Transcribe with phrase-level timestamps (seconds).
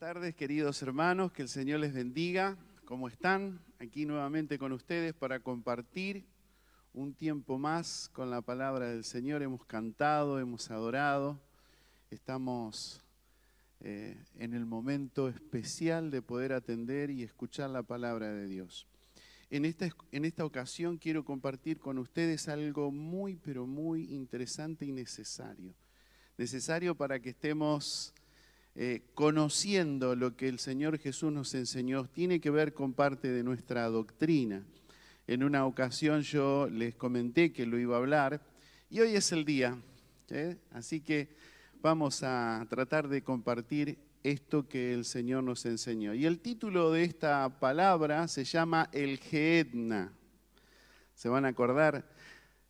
[0.00, 2.56] tardes, queridos hermanos, que el Señor les bendiga.
[2.86, 3.60] ¿Cómo están?
[3.80, 6.24] Aquí nuevamente con ustedes para compartir
[6.94, 9.42] un tiempo más con la palabra del Señor.
[9.42, 11.38] Hemos cantado, hemos adorado,
[12.10, 13.02] estamos
[13.80, 18.86] eh, en el momento especial de poder atender y escuchar la palabra de Dios.
[19.50, 24.92] En esta, en esta ocasión quiero compartir con ustedes algo muy, pero muy interesante y
[24.92, 25.74] necesario.
[26.38, 28.14] Necesario para que estemos
[28.82, 33.42] eh, conociendo lo que el Señor Jesús nos enseñó, tiene que ver con parte de
[33.42, 34.64] nuestra doctrina.
[35.26, 38.40] En una ocasión yo les comenté que lo iba a hablar
[38.88, 39.76] y hoy es el día.
[40.72, 41.28] Así que
[41.82, 46.14] vamos a tratar de compartir esto que el Señor nos enseñó.
[46.14, 50.10] Y el título de esta palabra se llama el Geedna.
[51.14, 52.10] ¿Se van a acordar?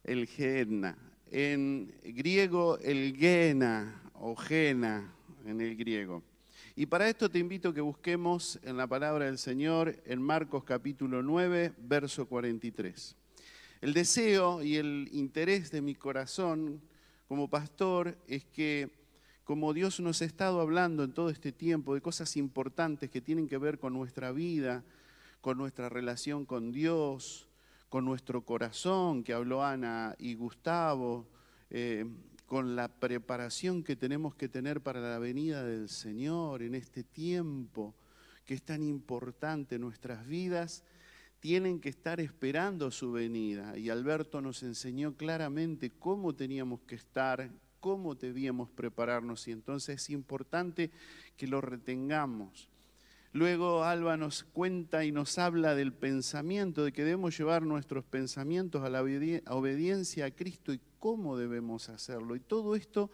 [0.03, 0.99] El Geedna.
[1.31, 5.15] En griego el Gena o Gena
[5.45, 6.23] en el griego.
[6.77, 10.65] Y para esto te invito a que busquemos en la palabra del Señor en Marcos
[10.65, 13.17] capítulo 9, verso 43.
[13.81, 16.81] El deseo y el interés de mi corazón
[17.29, 18.91] como pastor es que
[19.45, 23.49] como Dios nos ha estado hablando en todo este tiempo de cosas importantes que tienen
[23.49, 24.85] que ver con nuestra vida,
[25.41, 27.49] con nuestra relación con Dios,
[27.89, 31.27] con nuestro corazón, que habló Ana y Gustavo,
[31.71, 32.07] eh,
[32.51, 37.95] con la preparación que tenemos que tener para la venida del Señor en este tiempo
[38.45, 40.83] que es tan importante nuestras vidas,
[41.39, 43.79] tienen que estar esperando su venida.
[43.79, 50.11] Y Alberto nos enseñó claramente cómo teníamos que estar, cómo debíamos prepararnos, y entonces es
[50.11, 50.91] importante
[51.37, 52.69] que lo retengamos.
[53.33, 58.83] Luego Alba nos cuenta y nos habla del pensamiento, de que debemos llevar nuestros pensamientos
[58.83, 62.37] a la obediencia a Cristo y cómo debemos hacerlo.
[62.37, 63.11] Y todo esto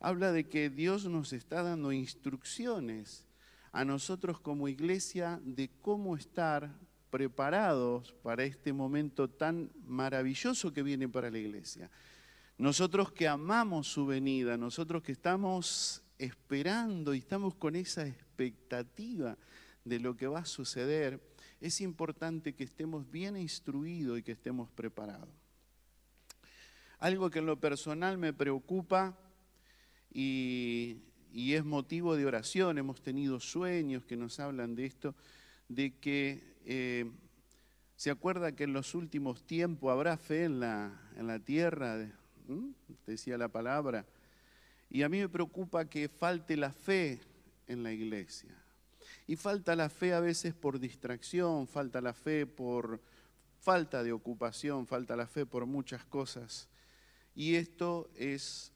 [0.00, 3.26] habla de que Dios nos está dando instrucciones
[3.72, 6.72] a nosotros como iglesia de cómo estar
[7.10, 11.90] preparados para este momento tan maravilloso que viene para la iglesia.
[12.58, 19.36] Nosotros que amamos su venida, nosotros que estamos esperando y estamos con esa expectativa
[19.84, 21.20] de lo que va a suceder,
[21.60, 25.45] es importante que estemos bien instruidos y que estemos preparados.
[26.98, 29.18] Algo que en lo personal me preocupa
[30.12, 31.02] y,
[31.32, 35.14] es motivo de oración, hemos tenido sueños que nos hablan de esto,
[35.68, 37.10] de que eh,
[37.96, 42.10] se acuerda que en los últimos tiempos habrá fe en la, en la tierra,
[43.06, 44.06] decía la palabra,
[44.88, 47.20] y a mí me preocupa que falte la fe
[47.66, 48.54] en la iglesia.
[49.26, 53.00] Y falta la fe a veces por distracción, falta la fe por
[53.60, 56.68] falta de ocupación, falta la fe por muchas cosas.
[57.36, 58.72] Y esto es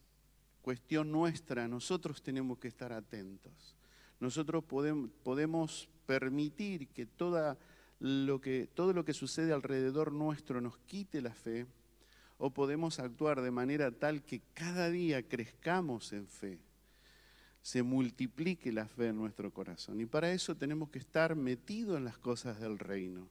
[0.60, 3.74] cuestión nuestra, nosotros tenemos que estar atentos.
[4.20, 7.56] Nosotros podemos, permitir que, todo
[7.98, 8.40] lo
[9.04, 11.66] que sucede alrededor nuestro nos quite la fe
[12.36, 16.58] o podemos actuar de manera tal que cada día crezcamos en fe,
[17.62, 20.00] se multiplique la fe en nuestro corazón.
[20.00, 23.26] Y para eso tenemos que estar metidos en las cosas del reino.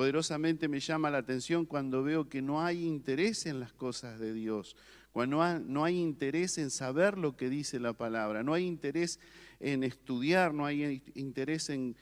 [0.00, 4.32] Poderosamente me llama la atención cuando veo que no hay interés en las cosas de
[4.32, 4.74] Dios,
[5.12, 9.20] cuando no hay interés en saber lo que dice la palabra, no hay interés
[9.60, 11.96] en estudiar, no hay interés en,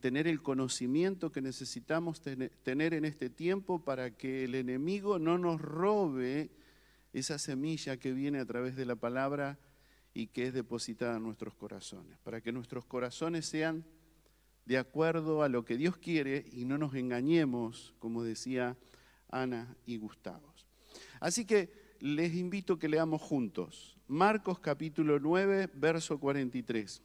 [0.00, 5.60] tener el conocimiento que necesitamos tener en este tiempo para que el enemigo no nos
[5.60, 6.48] robe
[7.12, 9.58] esa semilla que viene a través de la palabra
[10.14, 13.84] y que es depositada en nuestros corazones, para que nuestros corazones sean
[14.64, 18.76] de acuerdo a lo que Dios quiere y no nos engañemos, como decía
[19.28, 20.52] Ana y Gustavo.
[21.20, 27.00] Así que les invito a que leamos juntos Marcos capítulo 9, verso 43.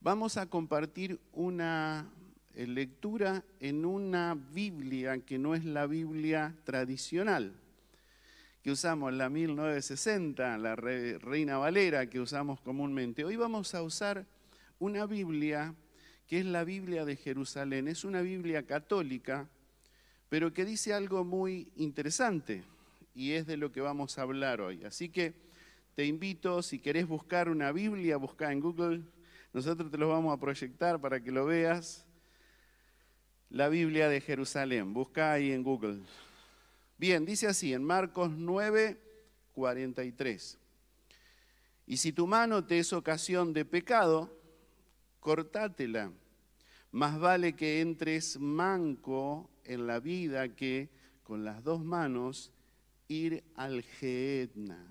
[0.00, 2.08] Vamos a compartir una
[2.54, 7.54] eh, lectura en una Biblia que no es la Biblia tradicional
[8.62, 13.24] que usamos, la 1960, la Reina Valera que usamos comúnmente.
[13.24, 14.26] Hoy vamos a usar
[14.78, 15.74] una Biblia
[16.26, 17.88] que es la Biblia de Jerusalén.
[17.88, 19.48] Es una Biblia católica,
[20.28, 22.64] pero que dice algo muy interesante
[23.14, 24.84] y es de lo que vamos a hablar hoy.
[24.84, 25.34] Así que
[25.94, 29.02] te invito, si querés buscar una Biblia, busca en Google.
[29.52, 32.04] Nosotros te lo vamos a proyectar para que lo veas.
[33.50, 36.00] La Biblia de Jerusalén, busca ahí en Google.
[36.98, 38.98] Bien, dice así en Marcos 9,
[39.52, 40.58] 43.
[41.86, 44.36] Y si tu mano te es ocasión de pecado,
[45.24, 46.12] cortátela.
[46.92, 50.90] Más vale que entres manco en la vida que
[51.22, 52.52] con las dos manos
[53.08, 54.86] ir al Geetna,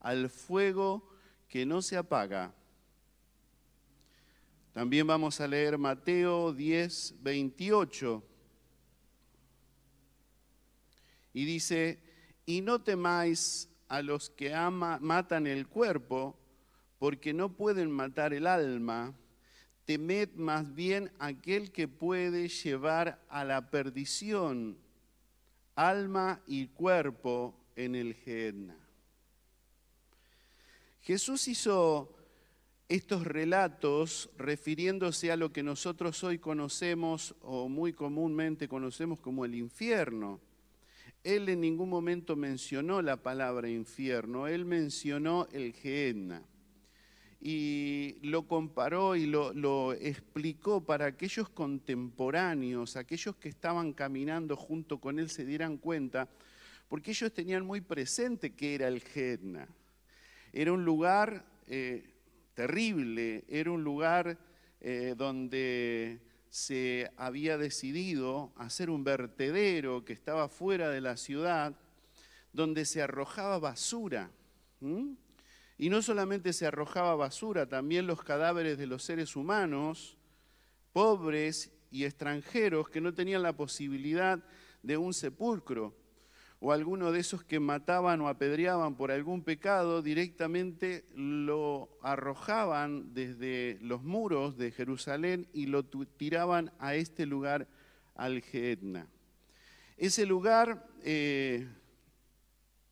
[0.00, 1.06] al fuego
[1.46, 2.54] que no se apaga
[4.72, 8.24] También vamos a leer Mateo 10, 28.
[11.34, 12.02] Y dice,
[12.46, 14.54] y no temáis a los que
[15.00, 16.38] matan el cuerpo,
[16.98, 19.14] porque no pueden matar el alma,
[19.90, 24.78] temed más bien aquel que puede llevar a la perdición
[25.74, 28.76] alma y cuerpo en el Gehenna.
[31.00, 32.14] Jesús hizo
[32.88, 39.56] estos relatos refiriéndose a lo que nosotros hoy conocemos o muy comúnmente conocemos como el
[39.56, 40.38] infierno.
[41.24, 46.44] Él en ningún momento mencionó la palabra infierno, él mencionó el Gehenna.
[47.40, 55.18] Y lo comparó y lo, explicó para aquellos contemporáneos, aquellos que estaban caminando junto con
[55.18, 56.28] él, se dieran cuenta,
[56.88, 59.68] porque ellos tenían muy presente que era el Gehenna.
[60.52, 62.04] Era un lugar eh,
[62.54, 64.36] terrible, era un lugar
[64.80, 66.20] eh, donde
[66.50, 71.74] se había decidido hacer un vertedero que estaba fuera de la ciudad,
[72.52, 74.30] donde se arrojaba basura.
[75.80, 80.18] Y no solamente se arrojaba basura, también los cadáveres de los seres humanos,
[80.92, 84.44] pobres y extranjeros que no tenían la posibilidad
[84.82, 85.96] de un sepulcro
[86.58, 93.78] o alguno de esos que mataban o apedreaban por algún pecado, directamente lo arrojaban desde
[93.80, 97.68] los muros de Jerusalén y lo tiraban a este lugar,
[98.16, 99.06] al Geetna.
[99.96, 101.68] Ese lugar eh,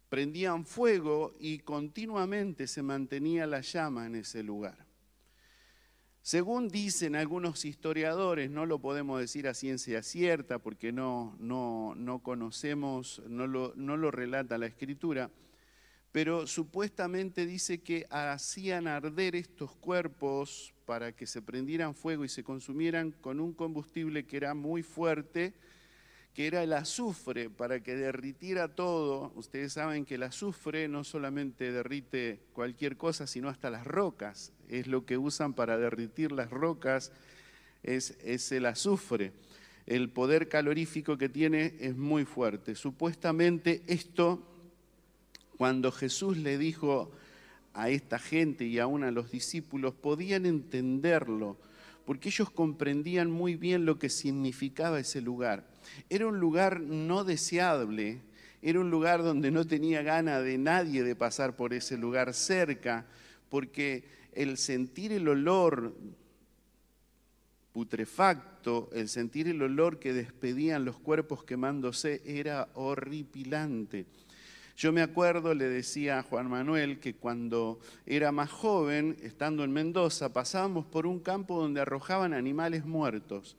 [0.09, 4.87] prendían fuego y continuamente se mantenía la llama en ese lugar.
[6.23, 12.19] Según dicen algunos historiadores, no lo podemos decir a ciencia cierta porque no, no, no
[12.19, 15.31] conocemos, no lo, no lo relata la escritura,
[16.13, 22.45] pero supuestamente dice que hacían arder estos cuerpos para que se prendieran fuego y se
[22.45, 25.55] consumieran con un combustible que era muy fuerte,
[26.35, 29.33] que era el azufre, para que derritiera todo.
[29.35, 34.53] Ustedes saben que el azufre no solamente derrite cualquier cosa, sino hasta las rocas.
[34.69, 37.13] Es lo que usan para derritir las rocas,
[37.83, 39.33] es, el azufre.
[39.87, 42.75] El poder calorífico que tiene es muy fuerte.
[42.75, 44.47] Supuestamente esto,
[45.57, 47.11] cuando Jesús le dijo
[47.75, 51.57] a esta gente y aún a los discípulos, podían entenderlo,
[52.05, 55.68] porque ellos comprendían muy bien lo que significaba ese lugar
[56.09, 58.21] era un lugar no deseable,
[58.63, 63.07] era un lugar donde no tenía gana de nadie de pasar por ese lugar cerca,
[63.49, 65.95] porque el sentir el olor
[67.73, 74.07] putrefacto, el sentir el olor que despedían los cuerpos quemándose era horripilante.
[74.77, 79.73] Yo me acuerdo, le decía a Juan Manuel, que cuando era más joven, estando en
[79.73, 83.57] Mendoza, pasábamos por un campo donde arrojaban animales muertos.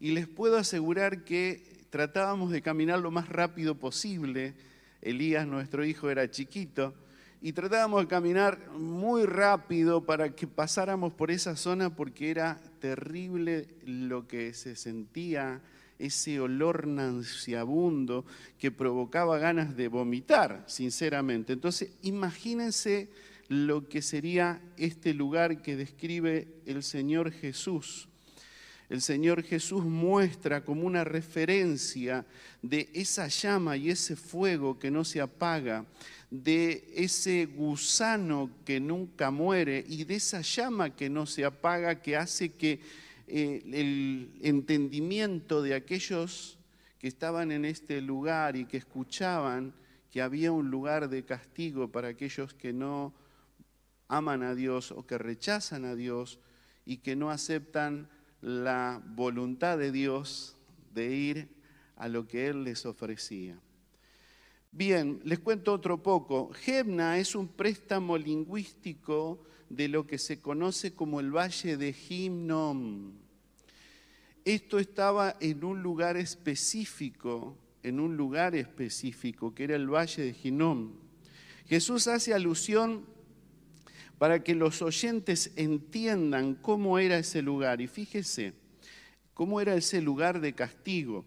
[0.00, 4.54] Y les puedo asegurar que tratábamos de caminar lo más rápido posible.
[5.02, 6.94] Elías, nuestro hijo, era chiquito.
[7.40, 13.68] Y tratábamos de caminar muy rápido para que pasáramos por esa zona porque era terrible
[13.84, 15.60] lo que se sentía,
[15.98, 18.24] ese olor nauseabundo
[18.58, 21.52] que provocaba ganas de vomitar, sinceramente.
[21.52, 23.08] Entonces, imagínense
[23.48, 28.08] lo que sería este lugar que describe el Señor Jesús
[28.88, 32.24] el Señor Jesús muestra como una referencia
[32.62, 35.84] de esa llama y ese fuego que no se apaga,
[36.30, 42.16] de ese gusano que nunca muere y de esa llama que no se apaga que
[42.16, 42.80] hace que
[43.26, 46.58] eh, el entendimiento de aquellos
[46.98, 49.74] que estaban en este lugar y que escuchaban
[50.10, 53.14] que había un lugar de castigo para aquellos que no
[54.08, 56.38] aman a Dios o que rechazan a Dios
[56.86, 58.08] y que no aceptan
[58.40, 60.56] la voluntad de Dios
[60.94, 61.48] de ir
[61.96, 63.58] a lo que Él les ofrecía.
[64.70, 66.52] Bien, les cuento otro poco.
[66.52, 73.12] Gebna es un préstamo lingüístico de lo que se conoce como el Valle de Gimnom.
[74.44, 80.32] Esto estaba en un lugar específico, en un lugar específico, que era el Valle de
[80.34, 80.92] Gimnom.
[81.66, 83.04] Jesús hace alusión
[84.18, 87.80] para que los oyentes entiendan cómo era ese lugar.
[87.80, 88.52] Y fíjese,
[89.32, 91.24] cómo era ese lugar de castigo.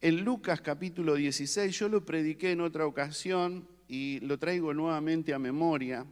[0.00, 5.38] En Lucas capítulo 16, yo lo prediqué en otra ocasión y lo traigo nuevamente a
[5.38, 6.06] memoria.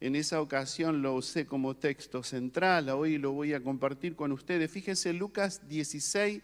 [0.00, 4.70] En esa ocasión lo usé como texto central, hoy lo voy a compartir con ustedes.
[4.70, 6.42] Fíjense, Lucas 16,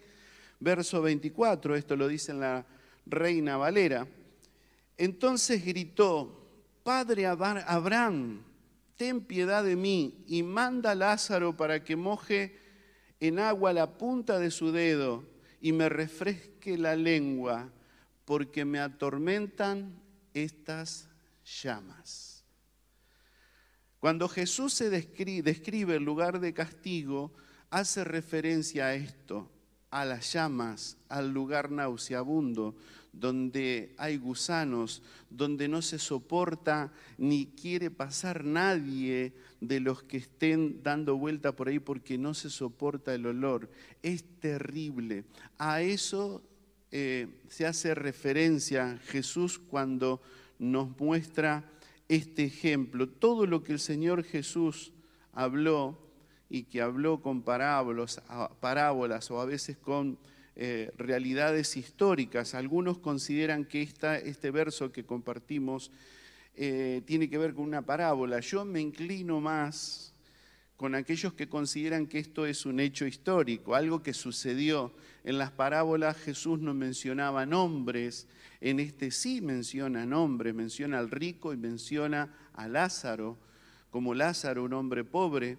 [0.59, 2.65] verso 24, esto lo dice en la
[3.05, 4.07] Reina Valera.
[4.97, 6.47] Entonces gritó,
[6.83, 8.43] Padre Abraham,
[8.97, 12.59] ten piedad de mí y manda a Lázaro para que moje
[13.19, 15.23] en agua la punta de su dedo
[15.61, 17.71] y me refresque la lengua,
[18.25, 19.99] porque me atormentan
[20.33, 21.09] estas
[21.45, 22.43] llamas.
[23.99, 27.33] Cuando Jesús se describe, el lugar de castigo,
[27.69, 29.49] hace referencia a esto,
[29.91, 32.75] a las llamas, al lugar nauseabundo,
[33.13, 40.83] donde hay gusanos, donde no se soporta ni quiere pasar nadie de los que estén
[40.83, 43.69] dando vuelta por ahí porque no se soporta el olor.
[44.03, 45.23] Es terrible.
[45.57, 46.43] A eso
[46.91, 50.21] eh, se hace referencia Jesús cuando
[50.59, 51.69] nos muestra
[52.07, 53.09] este ejemplo.
[53.09, 54.93] Todo lo que el Señor Jesús
[55.33, 56.06] habló
[56.49, 58.21] y que habló con parábolas,
[58.59, 60.17] parábolas o a veces con
[60.55, 62.55] eh, realidades históricas.
[62.55, 65.91] Algunos consideran que este verso que compartimos
[66.55, 68.39] eh, tiene que ver con una parábola.
[68.39, 70.13] Yo me inclino más
[70.77, 74.93] con aquellos que consideran que esto es un hecho histórico, algo que sucedió.
[75.23, 78.27] En las parábolas Jesús no mencionaba nombres,
[78.61, 83.37] en este sí menciona nombres, menciona al rico y menciona a Lázaro,
[83.91, 85.57] como Lázaro, un hombre pobre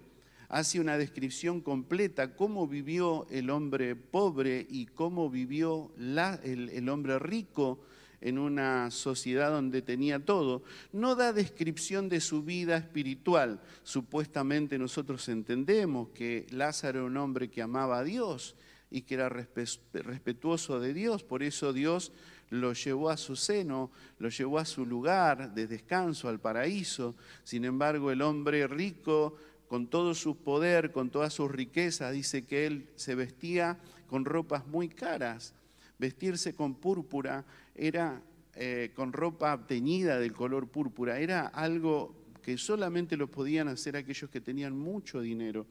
[0.49, 7.79] hace una descripción completa cómo vivió el hombre pobre y cómo vivió el, hombre rico
[8.19, 10.63] en una sociedad donde tenía todo.
[10.91, 13.61] No da descripción de su vida espiritual.
[13.83, 18.55] Supuestamente nosotros entendemos que Lázaro era un hombre que amaba a Dios
[18.91, 22.11] y que era respetuoso de Dios, por eso Dios
[22.49, 27.15] lo llevó a su seno, lo llevó a su lugar de descanso, al paraíso.
[27.43, 29.35] Sin embargo, el hombre rico
[29.69, 34.65] con todo su poder, con toda su riqueza, dice que él se vestía con ropas
[34.65, 35.53] muy caras.
[35.99, 37.45] Vestirse con púrpura
[37.75, 38.19] era
[38.55, 44.31] eh, con ropa teñida del color púrpura, era algo que solamente lo podían hacer aquellos
[44.31, 45.67] que tenían mucho dinero.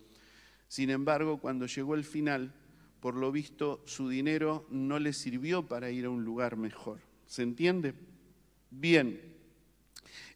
[0.69, 2.55] Sin embargo, cuando llegó el final,
[3.01, 7.01] por lo visto, su dinero no le sirvió para ir a un lugar mejor.
[7.27, 7.95] ¿Se entiende?
[8.71, 9.21] Bien.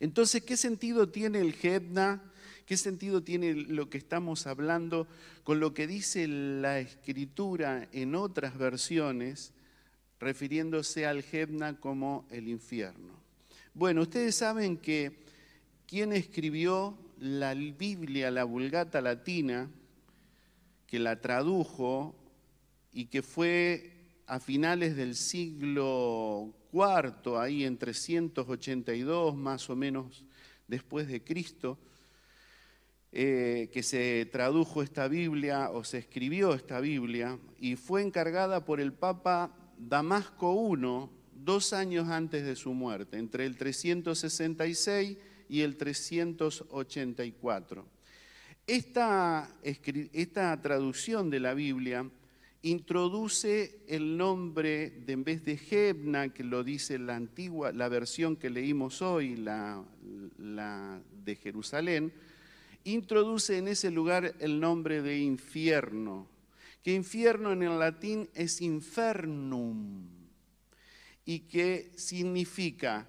[0.00, 2.31] Entonces, ¿qué sentido tiene el Gedna?
[2.66, 5.06] ¿Qué sentido tiene lo que estamos hablando
[5.42, 9.52] con lo que dice la escritura en otras versiones,
[10.20, 13.14] refiriéndose al Gebna como el infierno?
[13.74, 15.12] Bueno, ustedes saben que
[15.86, 19.68] quien escribió la Biblia, la Vulgata latina,
[20.86, 22.14] que la tradujo
[22.92, 23.90] y que fue
[24.26, 30.24] a finales del siglo IV, ahí en 382 más o menos
[30.68, 31.78] después de Cristo,
[33.14, 38.80] eh, que se tradujo esta Biblia o se escribió esta Biblia y fue encargada por
[38.80, 45.18] el Papa Damasco I dos años antes de su muerte, entre el 366
[45.50, 47.86] y el 384.
[48.66, 52.10] Esta, esta traducción de la Biblia
[52.62, 58.36] introduce el nombre de en vez de Gebna, que lo dice la antigua, la versión
[58.36, 59.84] que leímos hoy, la
[61.24, 62.10] de Jerusalén,
[62.84, 66.28] introduce en ese lugar el nombre de infierno,
[66.82, 70.06] que infierno en el latín es infernum
[71.24, 73.06] y que significa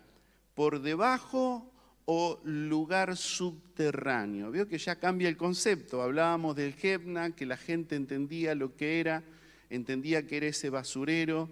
[0.53, 1.71] por debajo
[2.05, 4.51] o lugar subterráneo.
[4.51, 6.01] Veo que ya cambia el concepto.
[6.01, 9.23] Hablábamos del Gebna, que la gente entendía lo que era,
[9.69, 11.49] entendía que era ese basurero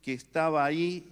[0.00, 1.06] que estaba ahí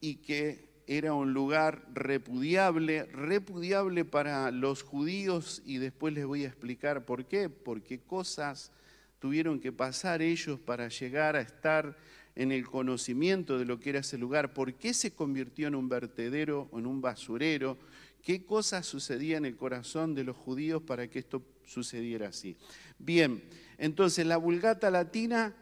[0.00, 6.48] y que era un lugar repudiable, repudiable para los judíos y después les voy a
[6.48, 8.72] explicar por qué, porque cosas
[9.18, 11.96] tuvieron que pasar ellos para llegar a estar
[12.34, 15.88] en el conocimiento de lo que era ese lugar, por qué se convirtió en un
[15.88, 17.78] vertedero o en un basurero,
[18.22, 22.56] qué cosas sucedían en el corazón de los judíos para que esto sucediera así.
[22.98, 23.42] Bien,
[23.78, 25.54] entonces la vulgata latina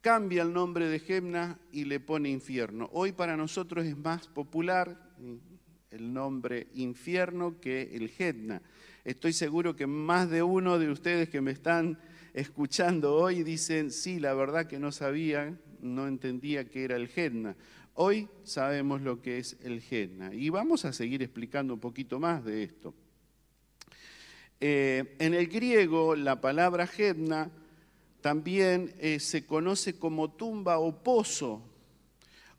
[0.00, 2.88] cambia el nombre de Gemna y le pone infierno.
[2.92, 5.10] Hoy para nosotros es más popular
[5.90, 8.62] el nombre infierno que el Gemna.
[9.04, 11.98] Estoy seguro que más de uno de ustedes que me están
[12.32, 17.56] escuchando hoy dicen, sí, la verdad que no sabía, no entendía que era el Gemna.
[17.94, 22.44] Hoy sabemos lo que es el Gemna y vamos a seguir explicando un poquito más
[22.44, 22.94] de esto.
[24.62, 27.50] Eh, en el griego la palabra Gemna
[28.20, 31.62] también eh, se conoce como tumba o pozo.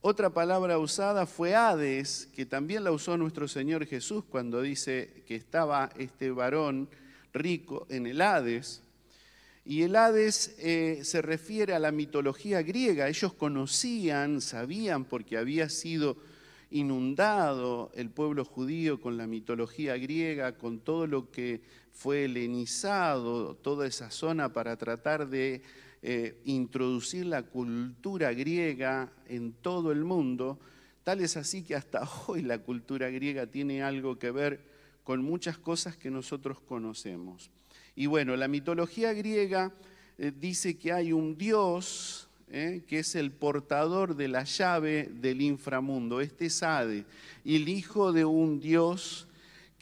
[0.01, 5.35] Otra palabra usada fue Hades, que también la usó nuestro Señor Jesús cuando dice que
[5.35, 6.89] estaba este varón
[7.33, 8.81] rico en el Hades.
[9.63, 13.07] Y el Hades eh, se refiere a la mitología griega.
[13.07, 16.17] Ellos conocían, sabían, porque había sido
[16.71, 21.61] inundado el pueblo judío con la mitología griega, con todo lo que
[21.93, 25.61] fue helenizado, toda esa zona para tratar de
[26.01, 30.59] eh, introducir la cultura griega en todo el mundo,
[31.03, 34.61] tal es así que hasta hoy la cultura griega tiene algo que ver
[35.03, 37.51] con muchas cosas que nosotros conocemos.
[37.95, 39.73] Y bueno, la mitología griega
[40.17, 42.83] eh, dice que hay un dios ¿eh?
[42.87, 46.21] que es el portador de la llave del inframundo.
[46.21, 47.05] Este es Hade,
[47.43, 49.27] y el hijo de un Dios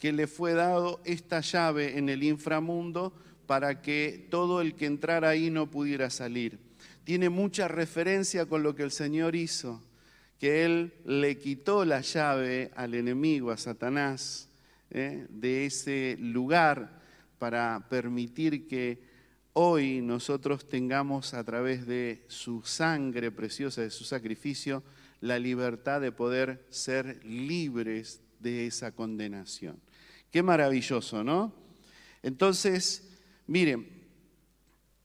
[0.00, 3.12] que le fue dado esta llave en el inframundo
[3.46, 6.58] para que todo el que entrara ahí no pudiera salir.
[7.04, 9.82] Tiene mucha referencia con lo que el Señor hizo,
[10.38, 14.48] que Él le quitó la llave al enemigo, a Satanás,
[14.90, 15.26] ¿eh?
[15.28, 16.98] de ese lugar
[17.38, 19.02] para permitir que
[19.52, 24.82] hoy nosotros tengamos a través de su sangre preciosa, de su sacrificio,
[25.20, 29.78] la libertad de poder ser libres de esa condenación.
[30.30, 31.52] Qué maravilloso, ¿no?
[32.22, 33.08] Entonces,
[33.46, 33.88] miren,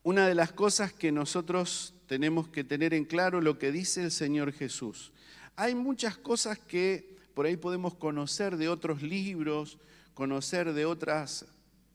[0.03, 4.11] una de las cosas que nosotros tenemos que tener en claro lo que dice el
[4.11, 5.11] Señor Jesús.
[5.55, 9.79] Hay muchas cosas que por ahí podemos conocer de otros libros,
[10.13, 11.45] conocer de otras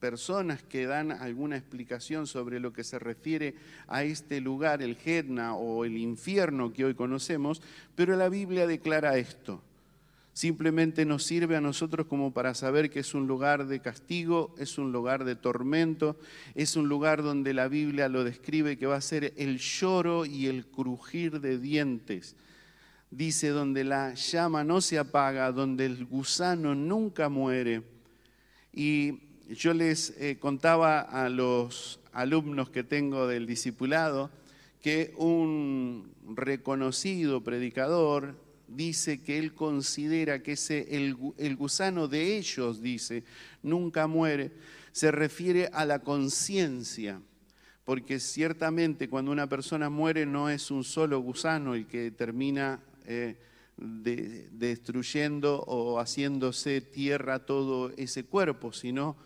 [0.00, 3.54] personas que dan alguna explicación sobre lo que se refiere
[3.86, 7.62] a este lugar, el Gedna o el infierno que hoy conocemos,
[7.94, 9.62] pero la Biblia declara esto.
[10.32, 14.78] Simplemente nos sirve a nosotros como para saber que es un lugar de castigo, es
[14.78, 16.16] un lugar de tormento,
[16.54, 20.46] es un lugar donde la Biblia lo describe que va a ser el lloro y
[20.46, 22.36] el crujir de dientes.
[23.10, 27.82] Dice donde la llama no se apaga, donde el gusano nunca muere.
[28.72, 29.18] Y
[29.48, 34.30] yo les eh, contaba a los alumnos que tengo del discipulado
[34.80, 38.36] que un reconocido predicador
[38.70, 43.24] dice que él considera que ese, el, el gusano de ellos, dice,
[43.62, 44.52] nunca muere,
[44.92, 47.20] se refiere a la conciencia,
[47.84, 53.36] porque ciertamente cuando una persona muere no es un solo gusano el que termina eh,
[53.76, 59.16] destruyendo o haciéndose tierra todo ese cuerpo, sino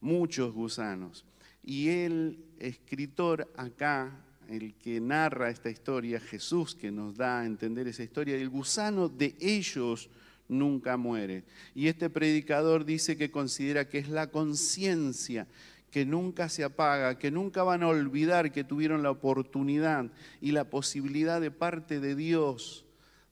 [0.00, 1.24] muchos gusanos.
[1.62, 7.88] Y el escritor acá, el que narra esta historia, Jesús, que nos da a entender
[7.88, 10.10] esa historia, el gusano de ellos
[10.48, 11.44] nunca muere.
[11.74, 15.46] Y este predicador dice que considera que es la conciencia
[15.90, 20.64] que nunca se apaga, que nunca van a olvidar que tuvieron la oportunidad y la
[20.64, 22.84] posibilidad de parte de Dios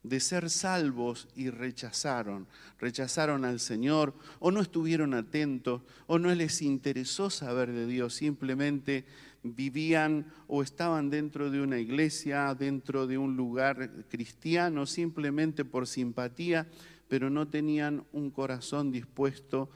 [0.03, 2.46] de ser salvos y rechazaron.
[2.79, 8.14] Rechazaron al Señor o no estuvieron atentos o no les interesó saber de Dios.
[8.14, 9.05] Simplemente
[9.42, 16.68] vivían o estaban dentro de una iglesia, dentro de un lugar cristiano, simplemente por simpatía,
[17.09, 19.70] pero no tenían un corazón dispuesto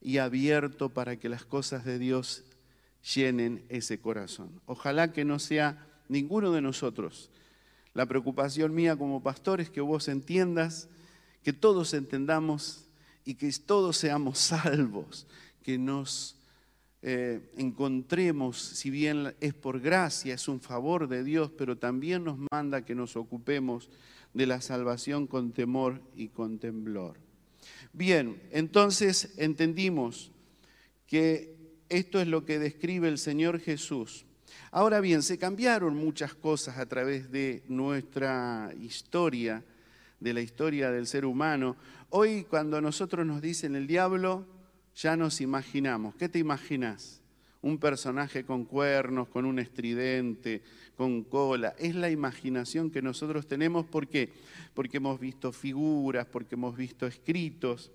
[0.00, 2.44] y abierto para que las cosas de Dios
[3.14, 4.60] llenen ese corazón.
[4.66, 7.30] Ojalá que no sea ninguno de nosotros
[7.94, 10.88] la preocupación mía como pastor es que vos entiendas,
[11.42, 12.86] que todos entendamos
[13.24, 15.26] y que todos seamos salvos,
[15.62, 16.36] que nos
[17.02, 22.38] eh, encontremos, si bien es por gracia, es un favor de Dios, pero también nos
[22.50, 23.90] manda que nos ocupemos
[24.32, 27.18] de la salvación con temor y con temblor.
[27.92, 30.30] Bien, entonces entendimos
[31.06, 31.56] que
[31.88, 34.24] esto es lo que describe el Señor Jesús
[34.70, 39.62] Ahora bien, se cambiaron muchas cosas a través de nuestra historia,
[40.18, 41.76] de la historia del ser humano.
[42.10, 44.46] Hoy cuando nosotros nos dicen el diablo,
[44.96, 46.14] ya nos imaginamos.
[46.14, 47.20] ¿Qué te imaginas?
[47.60, 50.62] Un personaje con cuernos, con un estridente,
[50.96, 51.74] con cola.
[51.78, 53.86] Es la imaginación que nosotros tenemos.
[53.86, 54.30] ¿Por qué?
[54.74, 57.92] Porque hemos visto figuras, porque hemos visto escritos.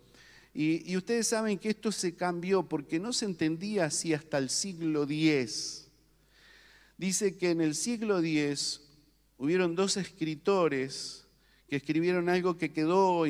[0.54, 5.04] Y, ustedes saben que esto se cambió porque no se entendía así hasta el siglo
[5.04, 5.88] X
[6.98, 8.82] dice que en el siglo X
[9.38, 11.28] hubieron dos escritores
[11.70, 13.24] que escribieron algo que quedó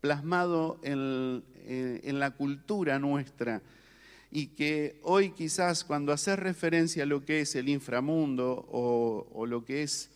[0.00, 3.62] plasmado en, la cultura nuestra
[4.34, 9.62] y que hoy quizás cuando haces referencia a lo que es el inframundo o, lo
[9.62, 10.08] que es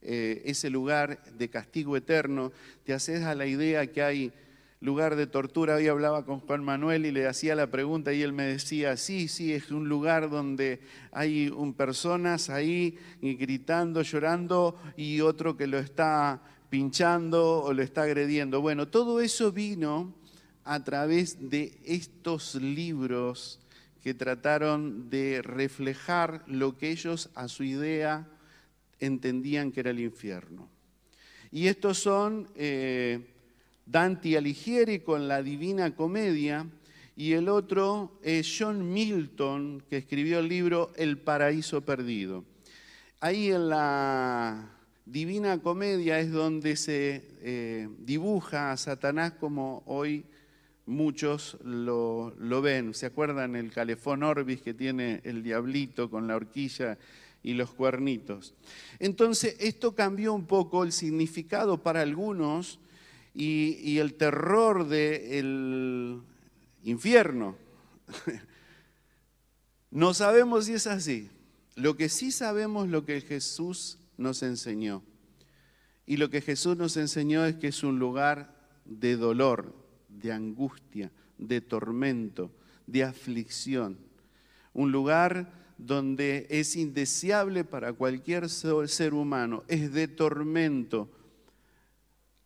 [0.00, 2.52] eh, ese lugar de castigo eterno,
[2.84, 4.32] te haces a la idea que hay
[4.80, 5.74] lugar de tortura.
[5.74, 9.26] Hoy hablaba con Juan Manuel y le hacía la pregunta y él me decía, sí,
[9.26, 10.78] sí, es un lugar donde
[11.10, 16.40] hay un, personas ahí gritando, llorando y otro que lo está
[16.70, 18.60] pinchando o lo está agrediendo.
[18.60, 20.14] Bueno, todo eso vino
[20.64, 23.60] a través de estos libros
[24.02, 28.28] que trataron de reflejar lo que ellos a su idea
[29.00, 30.68] entendían que era el infierno.
[31.50, 32.48] Y estos son...
[32.54, 33.30] Eh,
[33.86, 36.66] Dante Alighieri con la Divina Comedia
[37.16, 42.44] y el otro es John Milton, que escribió el libro El Paraíso Perdido.
[43.20, 44.70] Ahí en la
[45.04, 50.24] Divina Comedia es donde se eh, dibuja a Satanás como hoy
[50.86, 52.94] muchos lo, ven.
[52.94, 56.98] ¿Se acuerdan el calefón orbis que tiene el diablito con la horquilla
[57.42, 58.54] y los cuernitos?
[58.98, 62.78] Entonces, esto cambió un poco el significado para algunos
[63.34, 66.20] y, el terror del
[66.84, 67.56] infierno.
[69.90, 71.30] no sabemos si es así.
[71.76, 75.02] Lo que sí sabemos lo que Jesús nos enseñó.
[76.06, 79.74] Y lo que Jesús nos enseñó es que es un lugar de dolor,
[80.20, 82.50] de angustia, de tormento,
[82.86, 83.98] de aflicción.
[84.72, 91.10] Un lugar donde es indeseable para cualquier ser humano, es de tormento,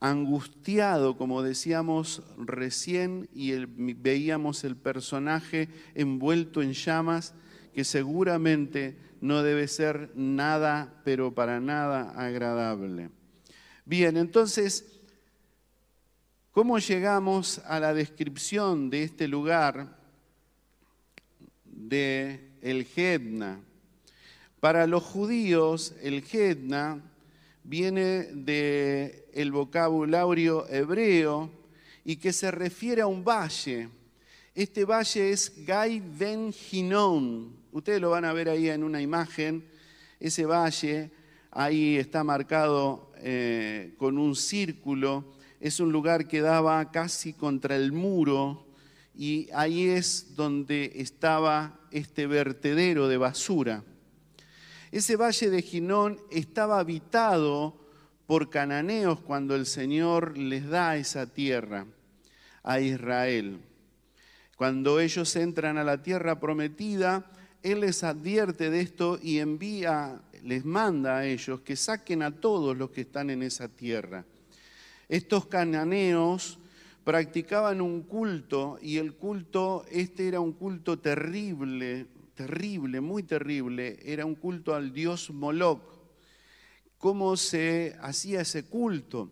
[0.00, 3.52] angustiado, como decíamos recién, y
[3.94, 7.34] veíamos el personaje envuelto en llamas,
[7.74, 13.10] que seguramente no debe ser nada, pero para nada agradable.
[13.84, 14.97] Bien, entonces,
[16.58, 19.96] ¿cómo llegamos a la descripción de este lugar
[21.64, 23.60] de el Gedna?
[24.58, 27.00] Para los judíos, el Gedna
[27.62, 31.48] viene del el vocabulario hebreo
[32.04, 33.88] y que se refiere a un valle.
[34.52, 37.54] Este valle es Gai Ben Hinnon.
[37.70, 39.64] Ustedes lo van a ver ahí en una imagen.
[40.18, 41.12] Ese valle
[41.52, 45.37] ahí está marcado eh, con un círculo.
[45.60, 48.66] Es un lugar que daba casi contra el muro
[49.14, 53.82] y ahí es donde estaba este vertedero de basura.
[54.92, 57.76] Ese valle de Ginón estaba habitado
[58.26, 61.86] por cananeos cuando el Señor les da esa tierra
[62.62, 63.58] a Israel.
[64.56, 67.30] Cuando ellos entran a la tierra prometida,
[67.62, 72.76] Él les advierte de esto y envía, les manda a ellos que saquen a todos
[72.76, 74.24] los que están en esa tierra.
[75.08, 76.58] Estos cananeos
[77.02, 84.26] practicaban un culto y el culto, este era un culto terrible, terrible, muy terrible, era
[84.26, 85.80] un culto al dios Moloch.
[86.98, 89.30] ¿Cómo se hacía ese culto?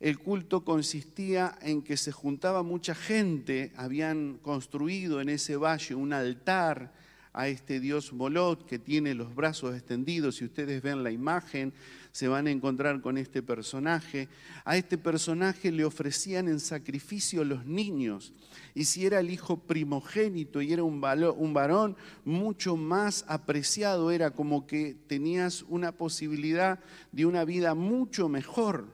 [0.00, 6.14] El culto consistía en que se juntaba mucha gente, habían construido en ese valle un
[6.14, 6.94] altar
[7.38, 10.34] a este dios Moloch que tiene los brazos extendidos.
[10.34, 11.72] Si ustedes ven la imagen,
[12.10, 14.28] se van a encontrar con este personaje.
[14.64, 18.32] A este personaje le ofrecían en sacrificio los niños.
[18.74, 21.00] Y si era el hijo primogénito y era un,
[21.36, 26.80] un varón, mucho más apreciado era como que tenías una posibilidad
[27.12, 28.88] de una vida mucho mejor.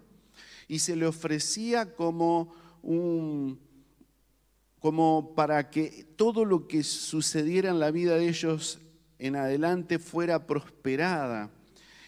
[0.69, 3.59] Y se le ofrecía como un,
[4.85, 8.81] como para que todo lo que sucediera en la vida de ellos
[9.19, 11.51] en adelante fuera prosperada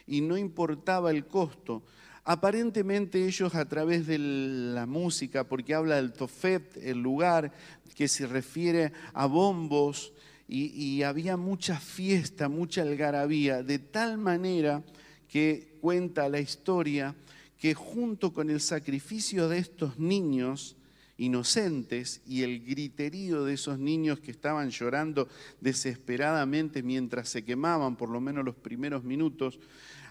[0.07, 1.83] y no importaba el costo.
[2.23, 7.51] Aparentemente ellos a través de la música, porque habla del Tofet, el lugar
[7.95, 10.13] que se refiere a bombos,
[10.47, 14.83] y, y había mucha fiesta, mucha algarabía, de tal manera
[15.29, 17.15] que cuenta la historia
[17.59, 20.77] que junto con el sacrificio de estos niños,
[21.19, 25.29] inocentes y el griterío de esos niños que estaban llorando
[25.61, 29.59] desesperadamente mientras se quemaban, por lo menos los primeros minutos,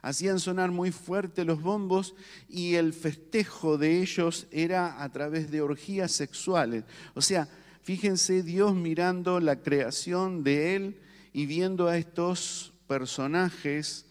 [0.01, 2.15] hacían sonar muy fuerte los bombos
[2.47, 6.83] y el festejo de ellos era a través de orgías sexuales.
[7.13, 7.47] O sea,
[7.83, 10.97] fíjense Dios mirando la creación de Él
[11.33, 14.05] y viendo a estos personajes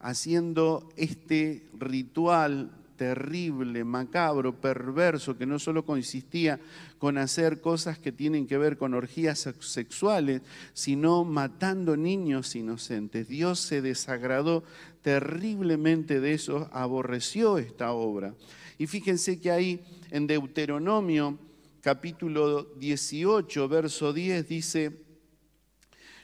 [0.00, 6.60] haciendo este ritual terrible, macabro, perverso, que no solo consistía
[6.98, 10.42] con hacer cosas que tienen que ver con orgías sexuales,
[10.74, 13.28] sino matando niños inocentes.
[13.28, 14.64] Dios se desagradó
[15.00, 18.34] terriblemente de eso, aborreció esta obra.
[18.76, 19.80] Y fíjense que ahí
[20.10, 21.38] en Deuteronomio
[21.80, 25.00] capítulo 18, verso 10 dice,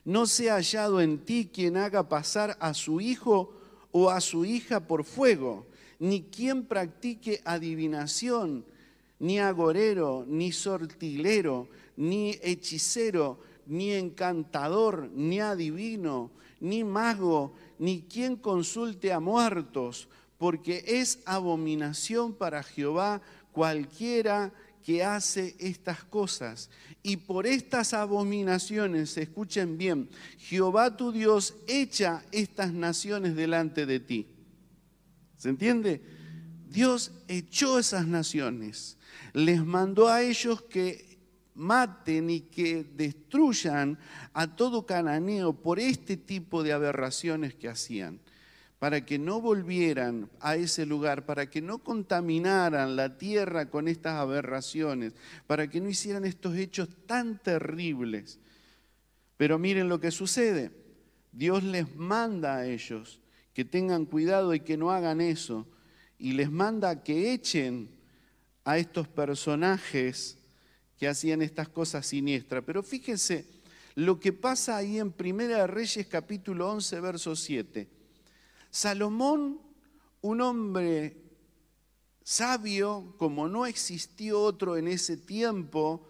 [0.05, 3.55] no sea hallado en ti quien haga pasar a su hijo
[3.93, 5.67] o a su hija por fuego
[6.05, 8.67] ni quien practique adivinación,
[9.21, 19.15] ni agorero, ni sortilero, ni hechicero, ni encantador, ni adivino, ni mago, ni quien consulte
[19.15, 24.53] a muertos, porque es abominación para Jehová cualquiera
[24.85, 26.69] que hace estas cosas.
[27.03, 34.34] Y por estas abominaciones, escuchen bien, Jehová tu Dios echa estas naciones delante de ti.
[35.45, 36.01] ¿Se entiende?
[36.71, 38.97] Dios echó esas naciones,
[39.35, 41.19] les mandó a ellos que
[41.55, 43.99] maten y que destruyan
[44.33, 48.21] a todo cananeo por este tipo de aberraciones que hacían,
[48.79, 54.15] para que no volvieran a ese lugar, para que no contaminaran la tierra con estas
[54.15, 55.13] aberraciones,
[55.47, 58.39] para que no hicieran estos hechos tan terribles.
[59.37, 60.71] Pero miren lo que sucede.
[61.33, 63.21] Dios les manda a ellos
[63.55, 65.67] que tengan cuidado y que no hagan eso.
[66.19, 67.89] Y les manda que echen
[68.65, 70.37] a estos personajes
[70.99, 72.65] que hacían estas cosas siniestras.
[72.67, 73.47] Pero fíjense
[73.95, 77.89] lo que pasa ahí en Primera de Reyes capítulo 11, verso 7.
[78.71, 79.61] Salomón,
[80.21, 81.17] un hombre
[82.25, 86.09] sabio, como no existió otro en ese tiempo,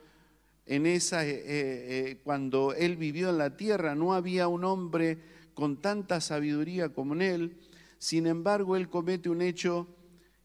[0.65, 5.81] en esa, eh, eh, cuando él vivió en la tierra, no había un hombre con
[5.81, 7.57] tanta sabiduría como en él.
[7.99, 9.89] Sin embargo, él comete un hecho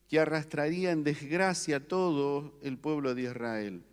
[0.07, 3.83] que arrastraría en desgracia a todo el pueblo de Israel.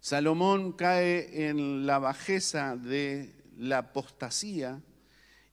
[0.00, 4.82] Salomón cae en la bajeza de la apostasía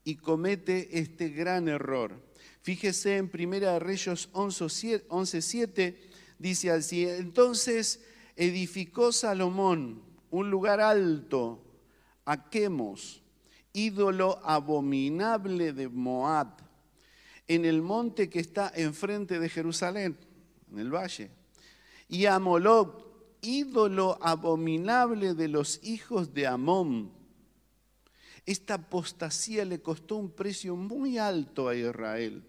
[0.03, 2.19] y comete este gran error.
[2.61, 5.95] Fíjese en Primera de Reyes 11.7,
[6.39, 8.03] dice así, entonces
[8.35, 11.63] edificó Salomón un lugar alto
[12.25, 13.21] a Quemos,
[13.73, 16.57] ídolo abominable de Moab,
[17.47, 20.17] en el monte que está enfrente de Jerusalén,
[20.71, 21.31] en el valle,
[22.07, 23.07] y a Moloch,
[23.41, 27.11] ídolo abominable de los hijos de Amón.
[28.45, 32.43] Esta apostasía le costó un precio muy alto a Israel.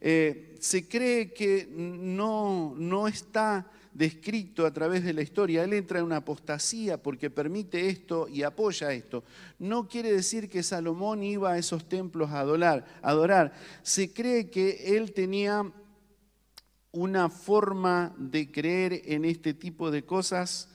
[0.00, 5.64] Eh, se cree que no, no está descrito a través de la historia.
[5.64, 9.24] Él entra en una apostasía porque permite esto y apoya esto.
[9.58, 13.52] No quiere decir que Salomón iba a esos templos a adorar.
[13.82, 15.70] Se cree que él tenía
[16.92, 20.68] una forma de creer en este tipo de cosas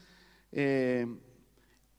[0.51, 1.05] eh,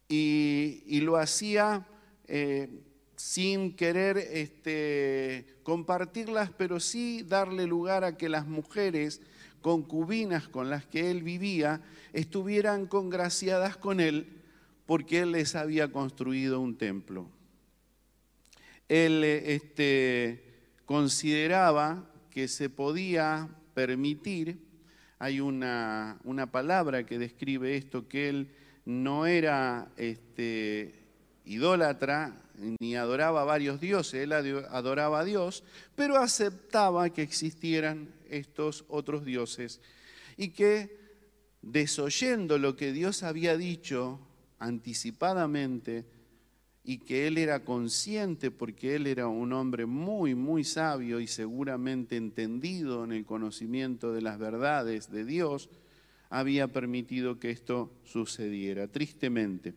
[0.09, 1.87] y, lo hacía
[2.27, 2.69] eh,
[3.17, 9.21] sin querer este, compartirlas, pero sí darle lugar a que las mujeres
[9.69, 11.83] concubinas con las que él vivía
[12.15, 14.27] estuvieran congraciadas con él
[14.87, 17.29] porque él les había construido un templo.
[18.89, 20.43] Él este,
[20.87, 24.59] consideraba que se podía permitir,
[25.19, 28.51] hay una, una, palabra que describe esto, que él
[28.87, 30.95] no era este,
[31.49, 32.37] idólatra
[32.81, 39.25] ni adoraba a varios dioses, él adoraba a Dios, pero aceptaba que existieran estos otros
[39.25, 39.81] dioses
[40.37, 40.97] y que
[41.63, 44.21] desoyendo lo que Dios había dicho
[44.59, 46.05] anticipadamente
[46.85, 52.17] y que él era consciente porque él era un hombre muy, muy sabio y seguramente
[52.17, 55.69] entendido en el conocimiento de las verdades de Dios,
[56.31, 59.75] había permitido que esto sucediera, tristemente.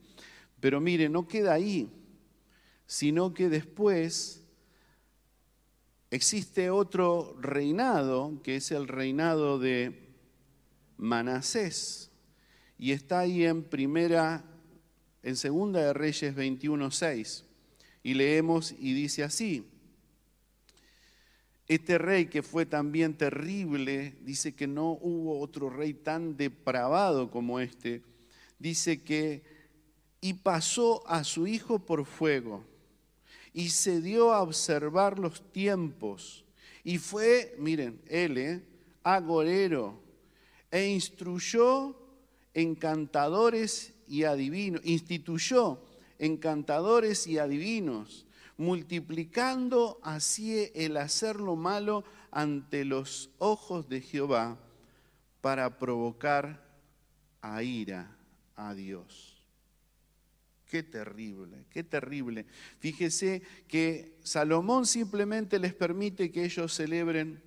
[0.61, 1.89] Pero mire, no queda ahí,
[2.85, 4.41] sino que después
[6.13, 10.09] Existe otro reinado, que es el reinado de
[10.97, 12.11] Manasés,
[12.77, 14.43] y está ahí en primera,
[15.23, 17.45] en segunda de Reyes 21.6,
[18.03, 19.65] y leemos y dice así,
[21.69, 27.61] este rey que fue también terrible, dice que no hubo otro rey tan depravado como
[27.61, 28.01] este,
[28.59, 29.43] dice que,
[30.21, 32.63] y pasó a su hijo por fuego
[33.53, 36.45] y se dio a observar los tiempos.
[36.83, 38.63] Y fue, miren, él, eh,
[39.03, 39.99] agorero,
[40.69, 41.95] e instruyó
[42.53, 45.79] encantadores y adivinos, instituyó
[46.17, 48.25] encantadores y adivinos,
[48.57, 54.57] multiplicando así el hacer lo malo ante los ojos de Jehová
[55.41, 56.63] para provocar
[57.41, 58.15] a ira
[58.55, 59.30] a Dios.
[60.71, 62.45] Qué terrible, qué terrible.
[62.79, 67.43] Fíjese que Salomón simplemente les permite que ellos celebren,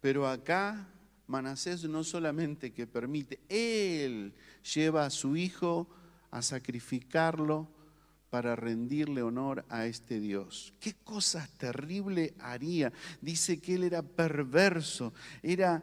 [0.00, 0.88] pero acá
[1.26, 5.88] Manasés no solamente que permite, él lleva a su hijo
[6.30, 7.68] a sacrificarlo
[8.30, 10.72] para rendirle honor a este Dios.
[10.78, 12.92] ¿Qué cosas terrible haría?
[13.20, 15.12] Dice que él era perverso,
[15.42, 15.82] era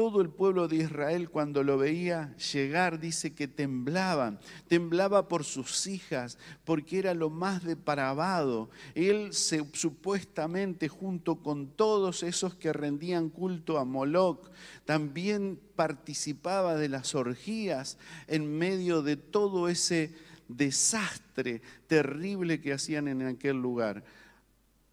[0.00, 5.86] todo el pueblo de Israel cuando lo veía llegar dice que temblaban, temblaba por sus
[5.86, 8.70] hijas, porque era lo más depravado.
[8.94, 14.50] Él supuestamente junto con todos esos que rendían culto a Moloch,
[14.86, 20.14] también participaba de las orgías en medio de todo ese
[20.48, 24.02] desastre terrible que hacían en aquel lugar.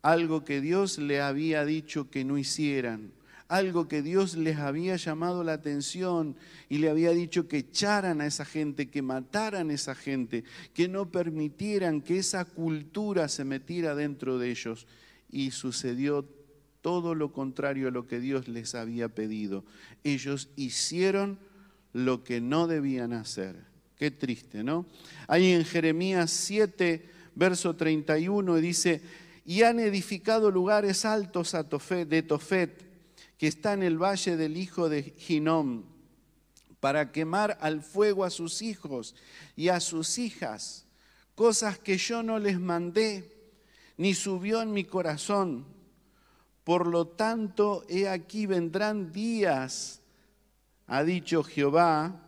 [0.01, 3.15] Algo que Dios le había dicho que no hicieran
[3.47, 6.35] algo que Dios les había llamado la atención
[6.69, 10.87] y le había dicho que echaran a esa gente, que mataran a esa gente, que
[10.87, 14.87] no permitieran que esa cultura se metiera dentro de ellos.
[15.29, 16.27] Y sucedió
[16.81, 19.65] todo lo contrario a lo que Dios les había pedido.
[20.03, 21.39] Ellos hicieron
[21.93, 23.55] lo que no debían hacer.
[23.97, 24.85] Qué triste, ¿no?
[25.27, 29.01] Ahí en Jeremías 7, verso 31 dice,
[29.45, 32.86] y han edificado lugares altos a de Tofet,
[33.37, 35.83] que está en el valle del hijo de Ginom,
[36.79, 39.15] para quemar al fuego a sus hijos
[39.55, 40.85] y a sus hijas,
[41.35, 43.35] cosas que yo no les mandé,
[43.97, 45.65] ni subió en mi corazón.
[46.63, 50.01] Por lo tanto, he aquí vendrán días,
[50.87, 52.23] ha dicho Jehová,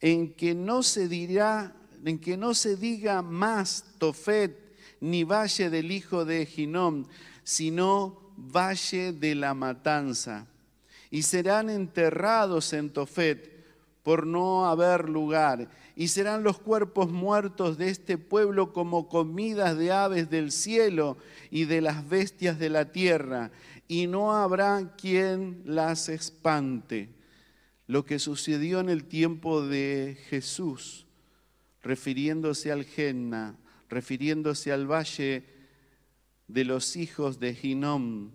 [0.00, 4.68] en que no se dirá, en que no se diga más Tofet
[5.00, 7.06] ni valle del hijo de Ginom,
[7.44, 10.46] sino valle de la matanza.
[11.10, 13.58] Y serán enterrados en Tofet
[14.02, 15.68] por no haber lugar.
[15.96, 21.18] Y serán los cuerpos muertos de este pueblo como comidas de aves del cielo
[21.50, 23.50] y de las bestias de la tierra.
[23.88, 27.08] Y no habrá quien las espante.
[27.86, 31.06] Lo que sucedió en el tiempo de Jesús,
[31.82, 33.56] refiriéndose al Genna,
[33.88, 35.57] refiriéndose al valle
[36.48, 38.30] de los hijos de Ginom,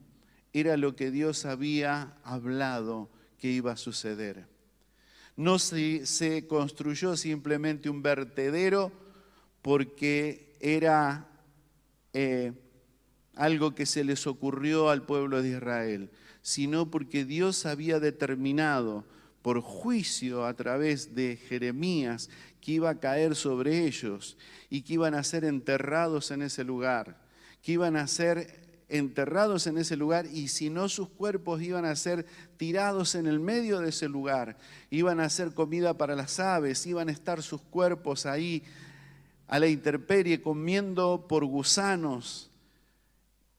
[0.53, 4.47] era lo que Dios había hablado que iba a suceder.
[5.35, 8.91] No se, construyó simplemente un vertedero
[9.63, 11.27] porque era
[12.13, 12.53] eh,
[13.35, 16.11] algo que se les ocurrió al pueblo de Israel,
[16.43, 19.05] sino porque Dios había determinado
[19.41, 22.29] por juicio a través de Jeremías
[22.61, 24.37] que iba a caer sobre ellos
[24.69, 27.22] y que iban a ser enterrados en ese lugar,
[27.63, 31.95] que iban a ser enterrados en ese lugar y si no sus cuerpos iban a
[31.95, 34.57] ser tirados en el medio de ese lugar,
[34.91, 38.63] iban a ser comida para las aves, iban a estar sus cuerpos ahí
[39.47, 42.51] a la intemperie comiendo por gusanos.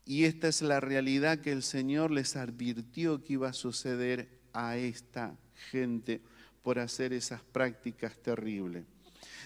[0.07, 4.77] Y esta es la realidad que el Señor les advirtió que iba a suceder a
[4.77, 5.35] esta
[5.71, 6.21] gente
[6.63, 8.85] por hacer esas prácticas terribles.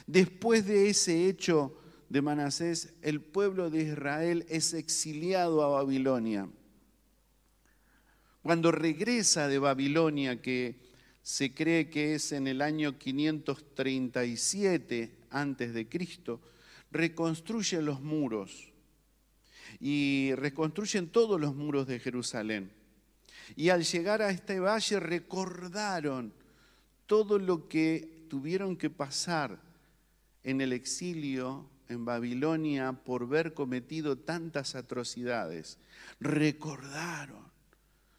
[0.06, 6.48] Después de ese hecho de Manasés, el pueblo de Israel es exiliado a Babilonia.
[8.42, 10.80] Cuando regresa de Babilonia, que
[11.22, 16.40] se cree que es en el año 537 antes de Cristo,
[16.90, 18.72] reconstruye los muros
[19.80, 22.72] y reconstruyen todos los muros de Jerusalén.
[23.54, 26.32] Y al llegar a este valle recordaron
[27.06, 29.60] todo lo que tuvieron que pasar
[30.42, 35.78] en el exilio en Babilonia por ver cometido tantas atrocidades.
[36.20, 37.42] Recordaron,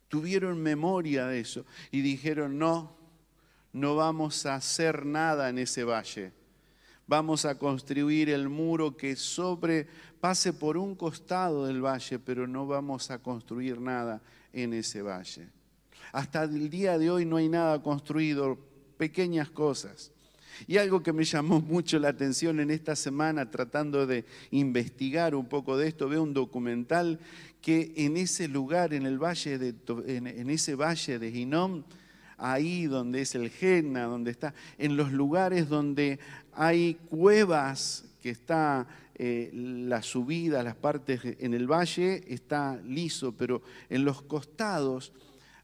[0.07, 2.97] tuvieron memoria de eso y dijeron, no,
[3.73, 6.33] no vamos a hacer nada en ese valle.
[7.07, 9.87] Vamos a construir el muro que sobre
[10.19, 14.21] pase por un costado del valle, pero no vamos a construir nada
[14.53, 15.49] en ese valle.
[16.11, 18.59] Hasta el día de hoy no hay nada construido,
[18.97, 20.11] pequeñas cosas.
[20.67, 25.47] Y algo que me llamó mucho la atención en esta semana tratando de investigar un
[25.47, 27.19] poco de esto, veo un documental
[27.61, 29.75] que en ese lugar, en el valle de,
[30.07, 31.83] en, ese valle de Ginom,
[32.37, 36.19] ahí donde es el Gena, donde está, en los lugares donde
[36.53, 43.61] hay cuevas que está eh, la subida, las partes en el valle está liso, pero
[43.89, 45.11] en los costados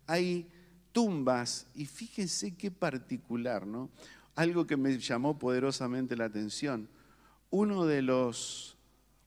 [0.08, 0.48] hay
[0.92, 3.90] tumbas y fíjense qué particular, ¿no?
[4.36, 6.90] Algo que me llamó poderosamente la atención.
[7.50, 8.78] Uno de los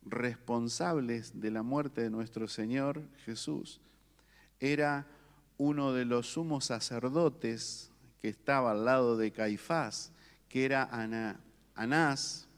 [0.04, 3.80] responsables de la muerte de nuestro Señor Jesús
[4.60, 5.06] era
[5.56, 7.90] uno de los sumos sacerdotes
[8.20, 10.12] que estaba al lado de Caifás,
[10.48, 10.88] que era
[11.74, 12.48] Anás,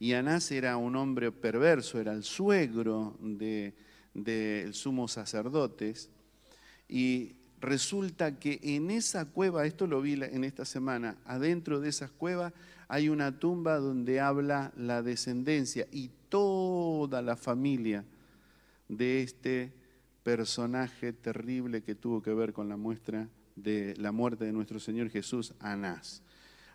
[0.00, 3.74] y Anás era un hombre perverso, era el suegro del
[4.14, 6.10] de, sumo sacerdotes.
[6.88, 12.10] Y resulta que en esa cueva, esto lo vi en esta semana, adentro de esas
[12.10, 12.52] cuevas
[12.88, 18.04] hay una tumba donde habla la descendencia y toda la familia
[18.88, 19.72] de este
[20.22, 25.10] personaje terrible que tuvo que ver con la muestra de la muerte de nuestro Señor
[25.10, 26.22] Jesús, Anás.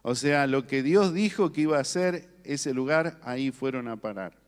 [0.04, 3.96] O sea, lo que Dios dijo que iba a hacer ese lugar, ahí fueron a
[3.96, 4.43] parar.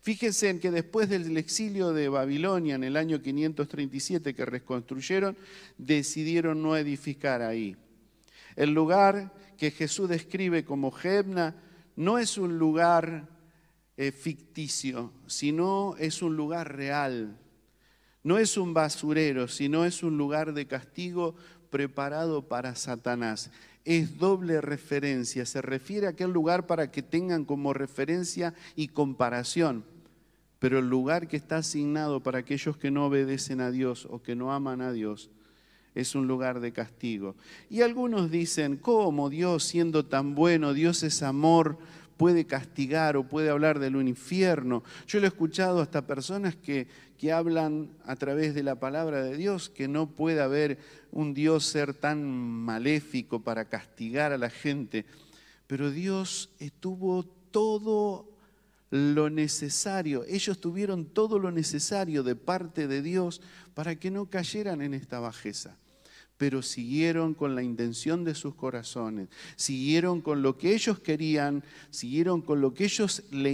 [0.00, 5.36] Fíjense en que después del exilio de Babilonia en el año 537 que reconstruyeron,
[5.78, 7.76] decidieron no edificar ahí.
[8.56, 11.54] El lugar que Jesús describe como Gebna
[11.96, 13.28] no es un lugar
[13.96, 17.38] eh, ficticio, sino es un lugar real,
[18.24, 21.34] No es un basurero, sino es un lugar de castigo
[21.70, 23.50] preparado para Satanás.
[23.84, 29.84] Es doble referencia, se refiere a aquel lugar para que tengan como referencia y comparación.
[30.58, 34.36] Pero el lugar que está asignado para aquellos que no obedecen a Dios o que
[34.36, 35.30] no aman a Dios
[35.94, 37.34] es un lugar de castigo.
[37.68, 41.78] Y algunos dicen, ¿cómo Dios siendo tan bueno, Dios es amor,
[42.22, 44.84] puede castigar o puede hablar del infierno?
[45.08, 46.86] Yo lo he escuchado hasta personas que,
[47.18, 50.78] que hablan a través de la palabra de Dios, que no puede haber
[51.10, 55.04] un Dios ser tan maléfico para castigar a la gente.
[55.66, 58.28] Pero Dios tuvo todo
[58.90, 63.42] lo necesario, ellos tuvieron todo lo necesario de parte de Dios
[63.74, 65.76] para que no cayeran en esta bajeza
[66.42, 72.42] pero siguieron con la intención de sus corazones, siguieron con lo que ellos querían, siguieron
[72.42, 73.52] con lo que ellos le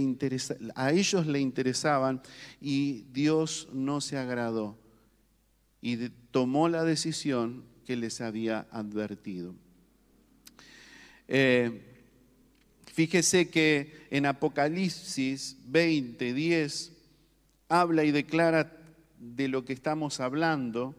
[0.73, 2.19] a ellos le interesaban
[2.59, 4.75] y Dios no se agradó
[5.83, 9.53] y tomó la decisión que les había advertido.
[11.27, 11.83] Eh,
[12.91, 16.91] fíjese que en Apocalipsis 20, 10
[17.67, 18.75] habla y declara
[19.19, 20.95] de lo que estamos hablando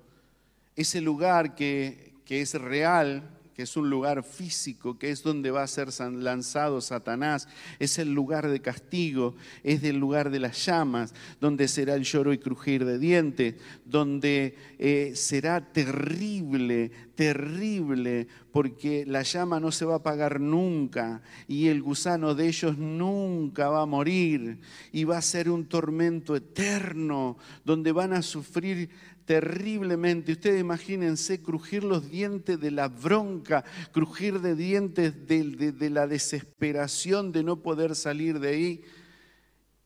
[0.81, 5.66] ese lugar que, es real, que es un lugar físico, que es donde va a
[5.66, 11.68] ser lanzado Satanás, es el lugar de castigo, es el lugar de las llamas, donde
[11.68, 19.61] será el lloro y crujir de dientes, donde eh, será terrible, terrible, porque la llama
[19.61, 24.61] no se va a apagar nunca y el gusano de ellos nunca va a morir
[24.93, 28.89] y va a ser un tormento eterno, donde van a sufrir
[29.31, 30.33] terriblemente.
[30.33, 37.45] Ustedes imagínense crujir los dientes de la bronca, crujir de dientes de, la desesperación de
[37.45, 38.83] no poder salir de ahí.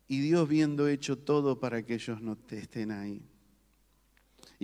[0.09, 3.21] Y Dios viendo hecho todo para que ellos no estén ahí.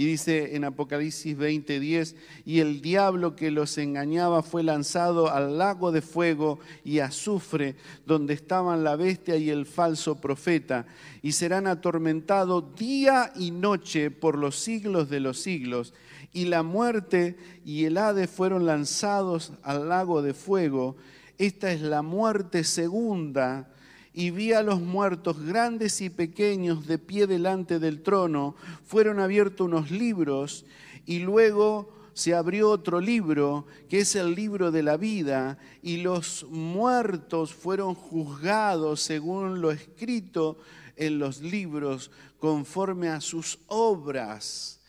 [0.01, 5.92] Y dice en Apocalipsis 20:10, y el diablo que los engañaba fue lanzado al lago
[5.92, 7.76] de fuego y azufre,
[8.07, 10.86] donde estaban la bestia y el falso profeta,
[11.20, 15.92] y serán atormentados día y noche por los siglos de los siglos.
[16.32, 17.36] Y la muerte
[17.66, 20.96] y el Hades fueron lanzados al lago de fuego.
[21.36, 23.68] Esta es la muerte segunda
[24.12, 28.54] y vi a los muertos grandes y pequeños de pie delante del trono.
[28.84, 30.64] Fueron abiertos unos libros
[31.06, 36.44] y luego se abrió otro libro, que es el libro de la vida, y los
[36.50, 40.58] muertos fueron juzgados según lo escrito
[40.96, 44.80] en los libros, conforme a sus obras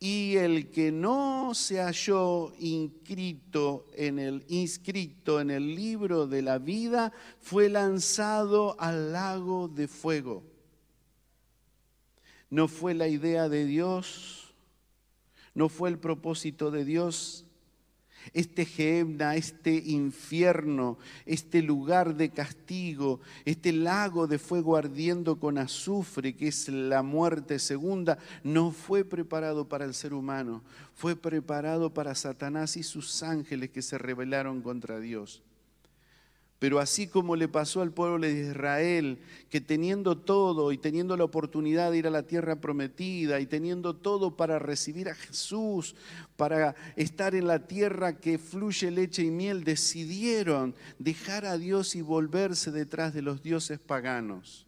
[0.00, 6.58] y el que no se halló inscrito en el, inscrito en el libro de la
[6.58, 10.44] vida fue lanzado al lago de fuego.
[12.48, 14.54] No fue la idea de Dios,
[15.54, 17.47] no fue el propósito de Dios
[18.32, 26.34] este Gehenna, este infierno, este lugar de castigo, este lago de fuego ardiendo con azufre,
[26.34, 30.62] que es la muerte segunda, no fue preparado para el ser humano,
[30.94, 35.42] fue preparado para Satanás y sus ángeles que se rebelaron contra Dios.
[36.58, 41.22] Pero así como le pasó al pueblo de Israel, que teniendo todo y teniendo la
[41.22, 45.94] oportunidad de ir a la tierra prometida y teniendo todo para recibir a Jesús,
[46.36, 52.02] para estar en la tierra que fluye leche y miel, decidieron dejar a Dios y
[52.02, 54.66] volverse detrás de los dioses paganos.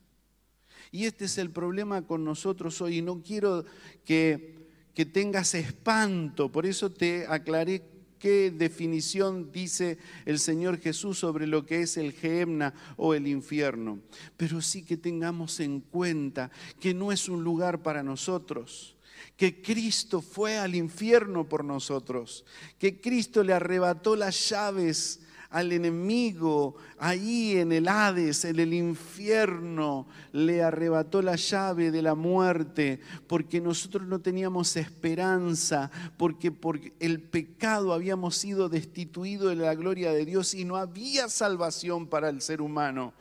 [0.93, 3.03] Y este es el problema con nosotros hoy.
[3.03, 3.65] No quiero
[4.05, 7.83] que, que tengas espanto, por eso te aclaré
[8.21, 13.99] qué definición dice el Señor Jesús sobre lo que es el Gehenna o el infierno.
[14.37, 18.97] Pero sí que tengamos en cuenta que no es un lugar para nosotros
[19.37, 22.45] que Cristo fue al infierno por nosotros,
[22.79, 30.07] que Cristo le arrebató las llaves al enemigo ahí en el Hades, en el infierno,
[30.33, 37.21] le arrebató la llave de la muerte, porque nosotros no teníamos esperanza, porque por el
[37.21, 42.41] pecado habíamos sido destituidos de la gloria de Dios y no había salvación para el
[42.41, 43.13] ser humano.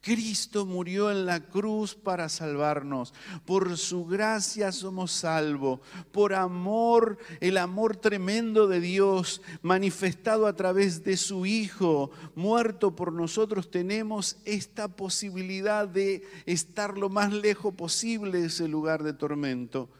[0.00, 3.12] Cristo murió en la cruz para salvarnos.
[3.44, 5.80] Por su gracia somos salvos.
[6.12, 13.12] Por amor, el amor tremendo de Dios manifestado a través de su Hijo, muerto por
[13.12, 19.90] nosotros, tenemos esta posibilidad de estar lo más lejos posible de ese lugar de tormento.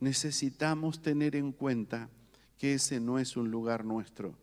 [0.00, 2.08] Necesitamos tener en cuenta
[2.56, 4.34] que ese no es un lugar nuestro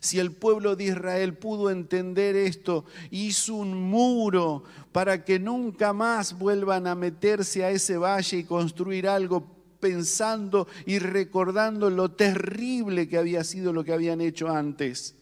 [0.00, 6.38] si el pueblo de Israel pudo entender esto, hizo un muro para que nunca más
[6.38, 9.46] vuelvan a meterse a ese valle y construir algo
[9.80, 15.16] pensando y recordando lo terrible que había sido lo que habían hecho antes.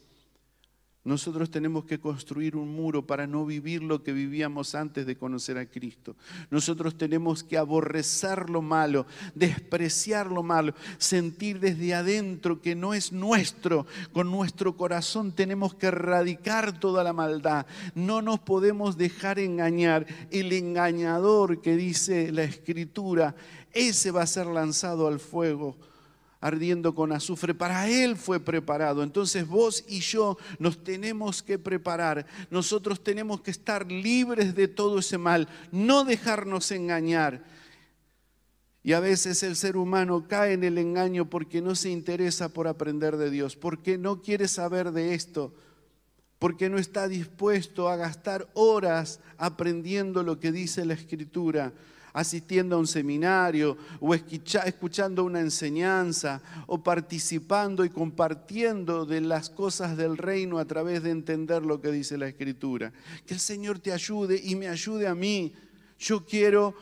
[1.03, 5.57] Nosotros tenemos que construir un muro para no vivir lo que vivíamos antes de conocer
[5.57, 6.15] a Cristo.
[6.51, 13.13] Nosotros tenemos que aborrecer lo malo, despreciar lo malo, sentir desde adentro que no es
[13.13, 13.87] nuestro.
[14.13, 17.65] Con nuestro corazón tenemos que erradicar toda la maldad.
[17.95, 20.07] No nos podemos dejar engañar.
[20.31, 23.35] El engañador que dice la Escritura,
[23.73, 25.79] ese va a ser lanzado al fuego
[26.41, 29.03] ardiendo con azufre, para Él fue preparado.
[29.03, 32.27] Entonces vos y yo nos tenemos que preparar.
[32.51, 37.45] Nosotros tenemos que estar libres de todo ese mal, no dejarnos engañar.
[38.83, 42.67] Y a veces el ser humano cae en el engaño porque no se interesa por
[42.67, 45.55] aprender de Dios, porque no quiere saber de esto,
[46.39, 51.75] porque no está dispuesto a gastar horas aprendiendo lo que dice la Escritura
[52.13, 59.97] asistiendo a un seminario o escuchando una enseñanza o participando y compartiendo de las cosas
[59.97, 62.93] del reino a través de entender lo que dice la Escritura.
[63.27, 65.53] Que el Señor te ayude y me ayude a mí.
[65.99, 66.75] Yo quiero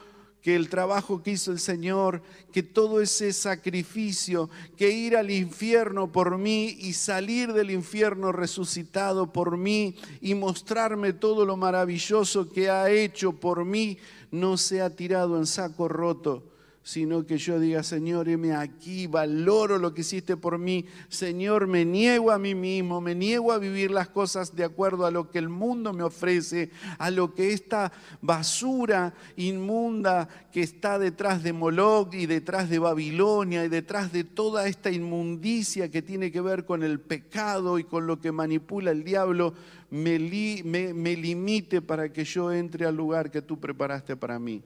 [0.42, 2.22] que el trabajo que hizo el Señor,
[2.52, 9.32] que todo ese sacrificio, que ir al infierno por mí y salir del infierno resucitado
[9.32, 13.98] por mí y mostrarme todo lo maravilloso que ha hecho por mí,
[14.30, 16.44] no sea tirado en saco roto,
[16.88, 20.86] sino que yo diga, Señor, heme aquí, valoro lo que hiciste por mí.
[21.10, 25.10] Señor, me niego a mí mismo, me niego a vivir las cosas de acuerdo a
[25.10, 31.42] lo que el mundo me ofrece, a lo que esta basura inmunda que está detrás
[31.42, 36.40] de Moloch y detrás de Babilonia y detrás de toda esta inmundicia que tiene que
[36.40, 39.52] ver con el pecado y con lo que manipula el diablo,
[39.90, 44.62] me, limite para que yo entre al lugar que tú preparaste para mí.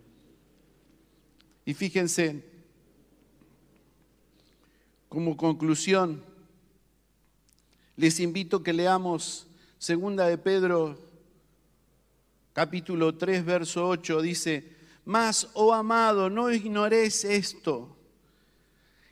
[1.65, 2.45] Y fíjense,
[5.09, 6.23] como conclusión,
[7.97, 9.47] les invito que leamos
[9.79, 10.99] segunda de Pedro
[12.53, 17.97] capítulo 3 verso 8 dice, "Mas oh amado, no ignoréis esto,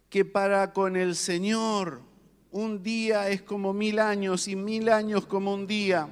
[0.08, 2.09] que para con el Señor
[2.53, 6.09] un día es como mil años y mil años como un día."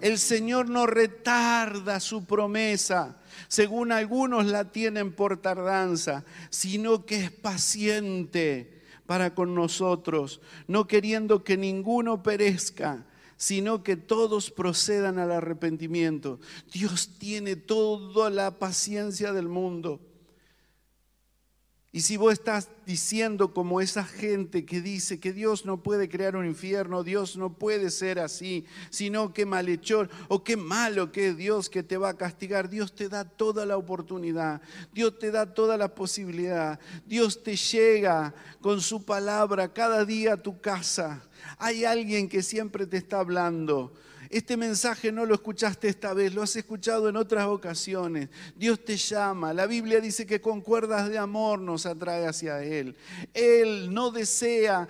[0.00, 7.30] El Señor no retarda su promesa, según algunos la tienen por tardanza, sino que es
[7.32, 16.38] paciente para con nosotros, no queriendo que ninguno perezca, sino que todos procedan al arrepentimiento.
[16.72, 20.00] Dios tiene toda la paciencia del mundo
[21.90, 26.36] y si vos estás diciendo como esa gente que dice que Dios no puede crear
[26.36, 31.36] un infierno, Dios no puede ser así, sino que malhechor o qué malo que es
[31.38, 34.60] Dios que te va a castigar, Dios te da toda la oportunidad,
[34.92, 40.42] Dios te da toda la posibilidad, Dios te llega con su palabra cada día a
[40.42, 41.26] tu casa.
[41.56, 43.94] Hay alguien que siempre te está hablando.
[44.30, 48.28] Este mensaje no lo escuchaste esta vez, lo has escuchado en otras ocasiones.
[48.56, 49.52] Dios te llama.
[49.52, 52.96] La Biblia dice que con cuerdas de amor nos atrae hacia Él.
[53.34, 54.88] Él no desea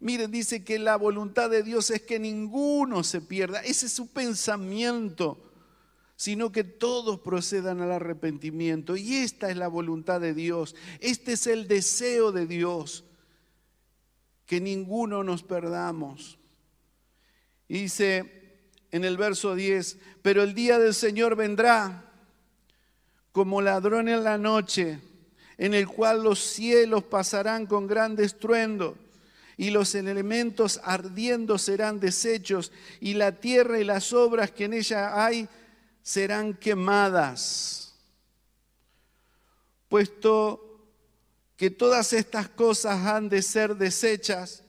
[0.00, 3.60] Miren, dice que la voluntad de Dios es que ninguno se pierda.
[3.60, 5.52] Ese es su pensamiento,
[6.16, 8.96] sino que todos procedan al arrepentimiento.
[8.96, 10.74] Y esta es la voluntad de Dios.
[11.00, 13.04] Este es el deseo de Dios,
[14.46, 16.38] que ninguno nos perdamos.
[17.68, 18.39] Y dice,
[18.92, 22.04] en el verso 10, pero el día del Señor vendrá
[23.32, 25.00] como ladrón en la noche,
[25.58, 28.96] en el cual los cielos pasarán con gran estruendo
[29.56, 35.22] y los elementos ardiendo serán deshechos y la tierra y las obras que en ella
[35.22, 35.48] hay
[36.02, 37.94] serán quemadas.
[39.88, 40.88] Puesto
[41.56, 44.62] que todas estas cosas han de ser deshechas,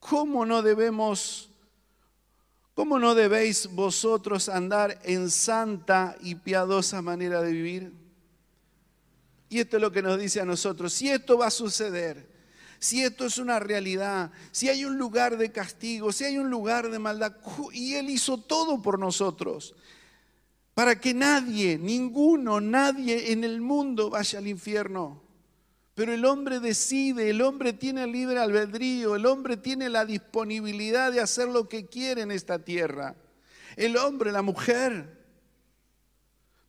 [0.00, 1.49] ¿cómo no debemos
[2.74, 7.92] ¿Cómo no debéis vosotros andar en santa y piadosa manera de vivir?
[9.48, 10.92] Y esto es lo que nos dice a nosotros.
[10.92, 12.30] Si esto va a suceder,
[12.78, 16.88] si esto es una realidad, si hay un lugar de castigo, si hay un lugar
[16.88, 17.36] de maldad,
[17.72, 19.74] y Él hizo todo por nosotros,
[20.72, 25.29] para que nadie, ninguno, nadie en el mundo vaya al infierno.
[25.94, 31.20] Pero el hombre decide, el hombre tiene libre albedrío, el hombre tiene la disponibilidad de
[31.20, 33.16] hacer lo que quiere en esta tierra.
[33.76, 35.18] El hombre, la mujer.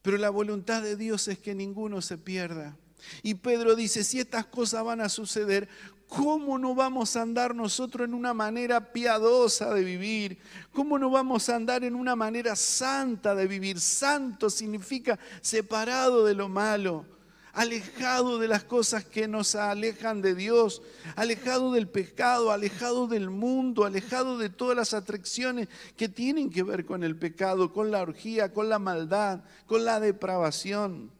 [0.01, 2.75] Pero la voluntad de Dios es que ninguno se pierda.
[3.21, 5.69] Y Pedro dice, si estas cosas van a suceder,
[6.07, 10.39] ¿cómo no vamos a andar nosotros en una manera piadosa de vivir?
[10.73, 13.79] ¿Cómo no vamos a andar en una manera santa de vivir?
[13.79, 17.05] Santo significa separado de lo malo
[17.53, 20.81] alejado de las cosas que nos alejan de Dios,
[21.15, 26.85] alejado del pecado, alejado del mundo, alejado de todas las atracciones que tienen que ver
[26.85, 31.11] con el pecado, con la orgía, con la maldad, con la depravación.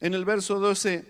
[0.00, 1.04] En el verso 12,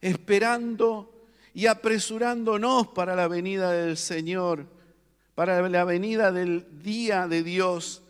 [0.00, 4.66] esperando y apresurándonos para la venida del Señor,
[5.34, 8.02] para la venida del día de Dios,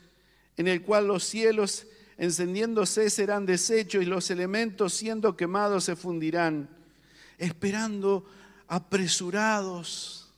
[0.57, 1.87] en el cual los cielos
[2.19, 6.69] encendiéndose serán deshechos y los elementos siendo quemados se fundirán,
[7.39, 8.27] esperando
[8.67, 10.31] apresurados,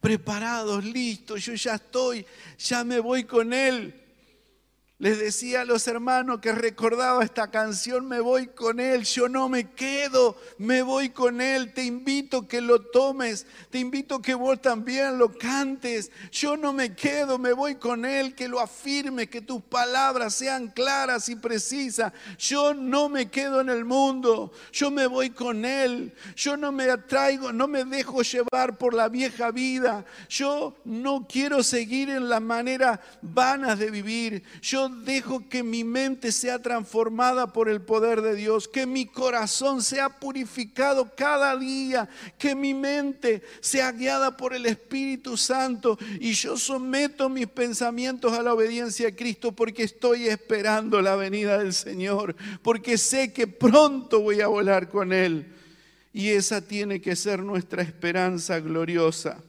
[0.00, 2.26] preparados, listos, yo ya estoy,
[2.58, 4.01] ya me voy con Él.
[5.02, 9.48] Les decía a los hermanos que recordaba esta canción, me voy con Él, yo no
[9.48, 14.62] me quedo, me voy con Él, te invito que lo tomes, te invito que vos
[14.62, 19.40] también lo cantes, yo no me quedo, me voy con Él, que lo afirme, que
[19.40, 25.08] tus palabras sean claras y precisas, yo no me quedo en el mundo, yo me
[25.08, 30.04] voy con Él, yo no me atraigo, no me dejo llevar por la vieja vida,
[30.28, 36.30] yo no quiero seguir en la manera vanas de vivir, yo dejo que mi mente
[36.30, 42.54] sea transformada por el poder de Dios, que mi corazón sea purificado cada día, que
[42.54, 48.54] mi mente sea guiada por el Espíritu Santo y yo someto mis pensamientos a la
[48.54, 54.40] obediencia a Cristo porque estoy esperando la venida del Señor, porque sé que pronto voy
[54.40, 55.46] a volar con Él.
[56.12, 59.42] Y esa tiene que ser nuestra esperanza gloriosa.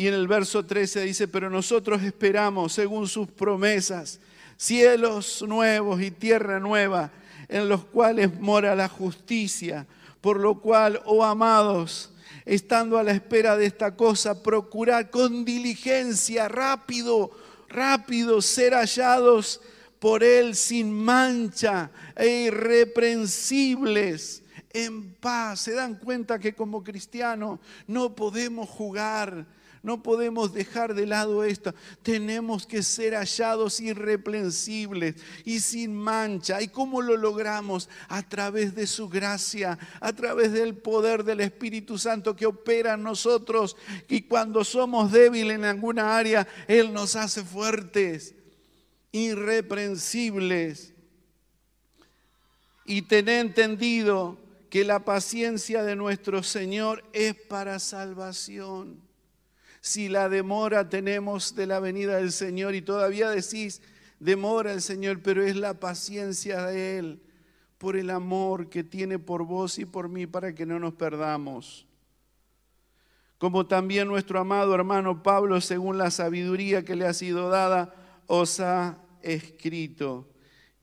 [0.00, 4.18] Y en el verso 13 dice, pero nosotros esperamos, según sus promesas,
[4.56, 7.10] cielos nuevos y tierra nueva,
[7.50, 9.86] en los cuales mora la justicia.
[10.22, 12.14] Por lo cual, oh amados,
[12.46, 17.30] estando a la espera de esta cosa, procurad con diligencia, rápido,
[17.68, 19.60] rápido, ser hallados
[19.98, 25.60] por Él sin mancha e irreprensibles, en paz.
[25.60, 31.74] Se dan cuenta que como cristianos no podemos jugar no podemos dejar de lado esto.
[32.02, 35.14] Tenemos que ser hallados irreprensibles
[35.44, 36.60] y sin mancha.
[36.60, 37.88] ¿Y cómo lo logramos?
[38.08, 43.02] A través de su gracia, a través del poder del Espíritu Santo que opera en
[43.02, 43.74] nosotros.
[44.06, 48.34] Y cuando somos débiles en alguna área, Él nos hace fuertes,
[49.12, 50.92] irreprensibles.
[52.84, 59.09] Y tener entendido que la paciencia de nuestro Señor es para salvación
[59.80, 63.80] si la demora tenemos de la venida del Señor y todavía decís,
[64.18, 67.22] demora el Señor, pero es la paciencia de Él
[67.78, 71.86] por el amor que tiene por vos y por mí para que no nos perdamos.
[73.38, 77.94] Como también nuestro amado hermano Pablo, según la sabiduría que le ha sido dada,
[78.26, 80.28] os ha escrito.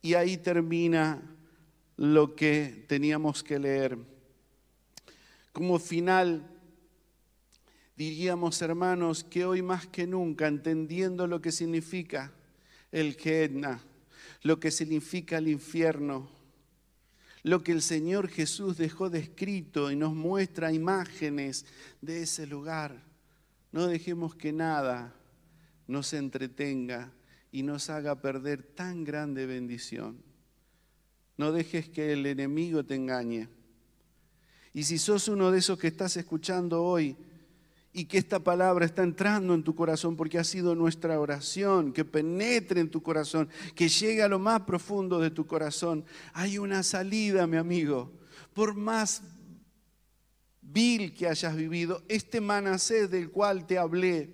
[0.02, 1.22] Y ahí termina
[1.98, 4.00] lo que teníamos que leer.
[5.54, 6.50] Como final,
[7.98, 12.32] diríamos, hermanos, que hoy más que nunca, entendiendo lo que significa
[12.92, 13.82] el Gehenna,
[14.44, 16.30] lo que significa el infierno,
[17.42, 21.66] lo que el Señor Jesús dejó descrito y nos muestra imágenes
[22.02, 23.04] de ese lugar,
[23.72, 25.16] no dejemos que nada
[25.88, 27.12] nos entretenga
[27.52, 30.22] y nos haga perder tan grande bendición.
[31.38, 33.48] No dejes que el enemigo te engañe.
[34.74, 37.16] Y si sos uno de esos que estás escuchando hoy,
[37.98, 42.06] y que esta palabra está entrando en tu corazón porque ha sido nuestra oración, que
[42.06, 46.06] penetre en tu corazón, que llegue a lo más profundo de tu corazón.
[46.34, 48.12] Hay una salida, mi amigo.
[48.54, 49.24] Por más
[50.62, 54.30] vil que hayas vivido, este Manasés del cual te hablé,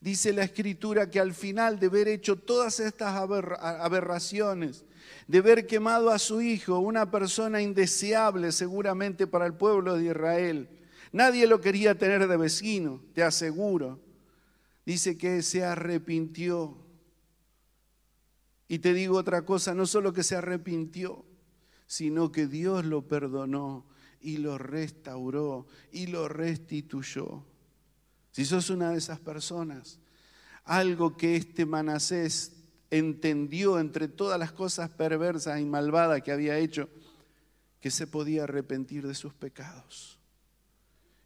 [0.00, 4.84] dice la escritura que al final de haber hecho todas estas aberraciones,
[5.26, 10.68] de haber quemado a su hijo, una persona indeseable seguramente para el pueblo de Israel,
[11.16, 13.98] Nadie lo quería tener de vecino, te aseguro.
[14.84, 16.76] Dice que se arrepintió.
[18.68, 21.24] Y te digo otra cosa, no solo que se arrepintió,
[21.86, 23.86] sino que Dios lo perdonó
[24.20, 27.46] y lo restauró y lo restituyó.
[28.30, 29.98] Si sos una de esas personas,
[30.64, 32.52] algo que este Manasés
[32.90, 36.90] entendió entre todas las cosas perversas y malvadas que había hecho,
[37.80, 40.15] que se podía arrepentir de sus pecados.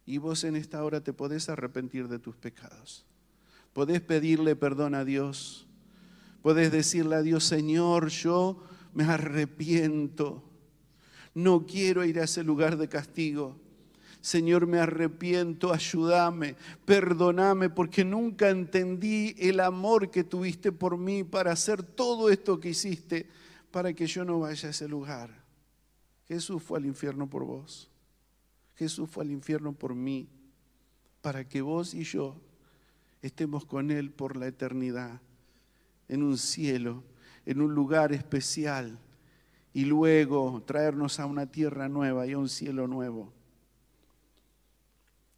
[0.05, 3.05] Y vos en esta hora te podés arrepentir de tus pecados.
[3.73, 5.67] Podés pedirle perdón a Dios.
[6.41, 10.43] Podés decirle a Dios, Señor, yo me arrepiento.
[11.33, 13.57] No quiero ir a ese lugar de castigo.
[14.21, 21.51] Señor, me arrepiento, ayúdame, perdóname, porque nunca entendí el amor que tuviste por mí para
[21.51, 23.27] hacer todo esto que hiciste
[23.71, 25.43] para que yo no vaya a ese lugar.
[26.27, 27.90] Jesús fue al infierno por vos.
[28.75, 30.27] Jesús fue al infierno por mí,
[31.21, 32.35] para que vos y yo
[33.21, 35.21] estemos con Él por la eternidad,
[36.07, 37.03] en un cielo,
[37.45, 38.99] en un lugar especial,
[39.73, 43.31] y luego traernos a una tierra nueva y a un cielo nuevo.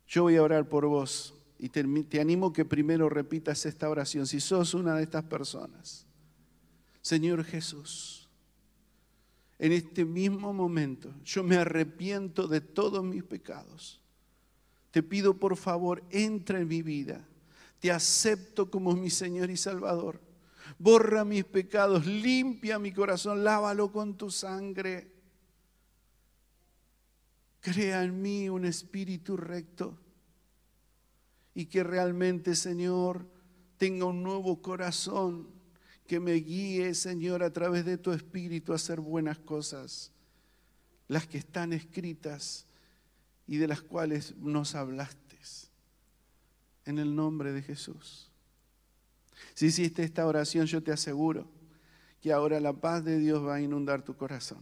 [0.07, 4.25] Yo voy a orar por vos y te, te animo que primero repitas esta oración,
[4.27, 6.07] si sos una de estas personas.
[7.01, 8.22] Señor Jesús,
[9.63, 14.01] en este mismo momento yo me arrepiento de todos mis pecados.
[14.91, 17.25] Te pido por favor, entra en mi vida.
[17.79, 20.19] Te acepto como mi Señor y Salvador.
[20.77, 25.09] Borra mis pecados, limpia mi corazón, lávalo con tu sangre.
[27.61, 29.97] Crea en mí un espíritu recto
[31.55, 33.25] y que realmente, Señor,
[33.77, 35.52] tenga un nuevo corazón
[36.13, 40.11] que me guíe, Señor, a través de tu espíritu a hacer buenas cosas,
[41.07, 42.67] las que están escritas
[43.47, 45.39] y de las cuales nos hablaste.
[46.85, 48.29] En el nombre de Jesús.
[49.55, 51.47] Si hiciste esta oración, yo te aseguro
[52.21, 54.59] que ahora la paz de Dios va a inundar tu corazón.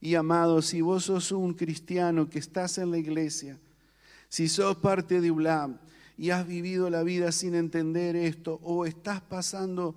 [0.00, 3.58] Y amado, si vos sos un cristiano que estás en la iglesia,
[4.30, 5.78] si sos parte de ULAM
[6.22, 9.96] y has vivido la vida sin entender esto o estás pasando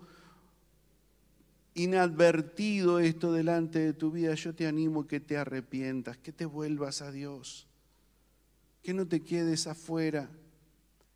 [1.76, 7.04] inadvertido esto delante de tu vida, yo te animo que te arrepientas, que te vuelvas
[7.04, 7.68] a Dios,
[8.82, 10.28] que no te quedes afuera,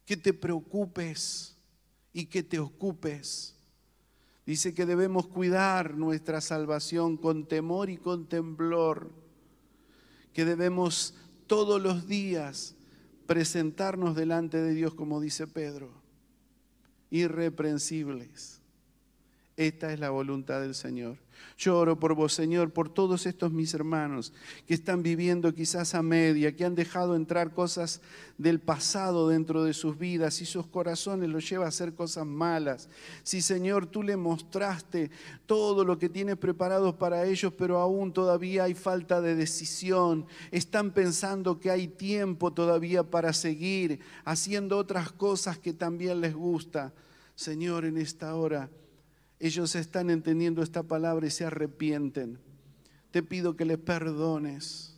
[0.06, 1.56] que te preocupes
[2.14, 3.56] y que te ocupes.
[4.46, 9.10] Dice que debemos cuidar nuestra salvación con temor y con temblor,
[10.34, 11.16] que debemos
[11.48, 12.76] todos los días
[13.30, 15.92] presentarnos delante de Dios, como dice Pedro,
[17.12, 18.60] irreprensibles.
[19.56, 21.16] Esta es la voluntad del Señor.
[21.58, 24.32] Yo oro por vos, Señor, por todos estos mis hermanos
[24.66, 28.02] que están viviendo quizás a media, que han dejado entrar cosas
[28.38, 32.88] del pasado dentro de sus vidas y sus corazones los lleva a hacer cosas malas.
[33.24, 35.12] Si, Señor, tú le mostraste
[35.46, 40.92] todo lo que tienes preparado para ellos, pero aún todavía hay falta de decisión, están
[40.92, 46.94] pensando que hay tiempo todavía para seguir haciendo otras cosas que también les gusta.
[47.36, 48.70] Señor, en esta hora
[49.40, 52.40] ellos están entendiendo esta palabra y se arrepienten.
[53.12, 54.98] Te pido que les perdones.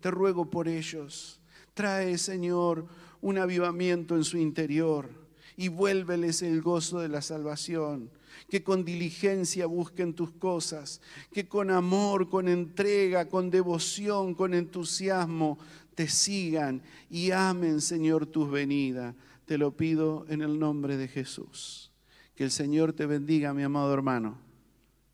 [0.00, 1.40] Te ruego por ellos.
[1.74, 2.86] Trae, Señor,
[3.20, 5.08] un avivamiento en su interior
[5.56, 8.10] y vuélveles el gozo de la salvación.
[8.50, 11.00] Que con diligencia busquen tus cosas,
[11.32, 15.58] que con amor, con entrega, con devoción, con entusiasmo
[15.94, 19.14] te sigan y amen, Señor, tus venidas.
[19.46, 21.90] Te lo pido en el nombre de Jesús.
[22.36, 24.38] Que el Señor te bendiga, mi amado hermano.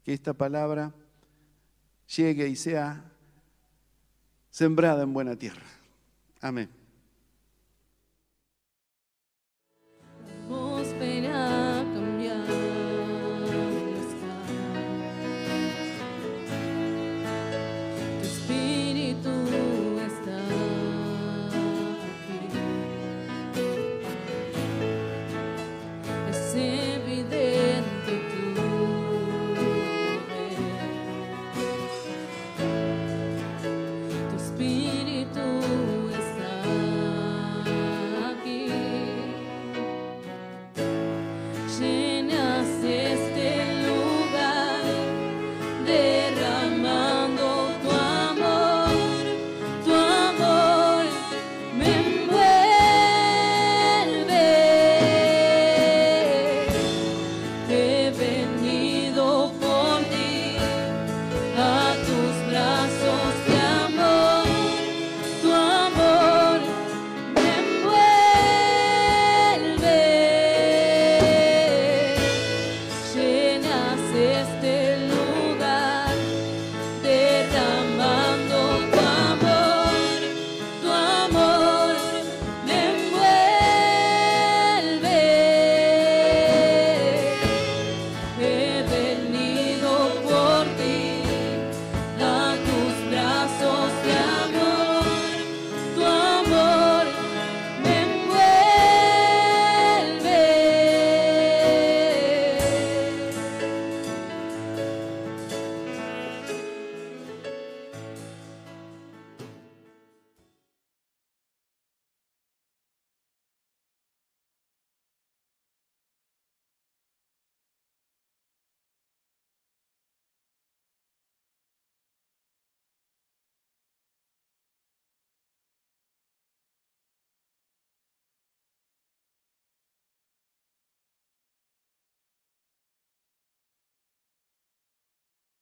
[0.05, 0.93] Que esta palabra
[2.17, 3.05] llegue y sea
[4.51, 5.63] sembrada en buena tierra.
[6.41, 6.82] Amén.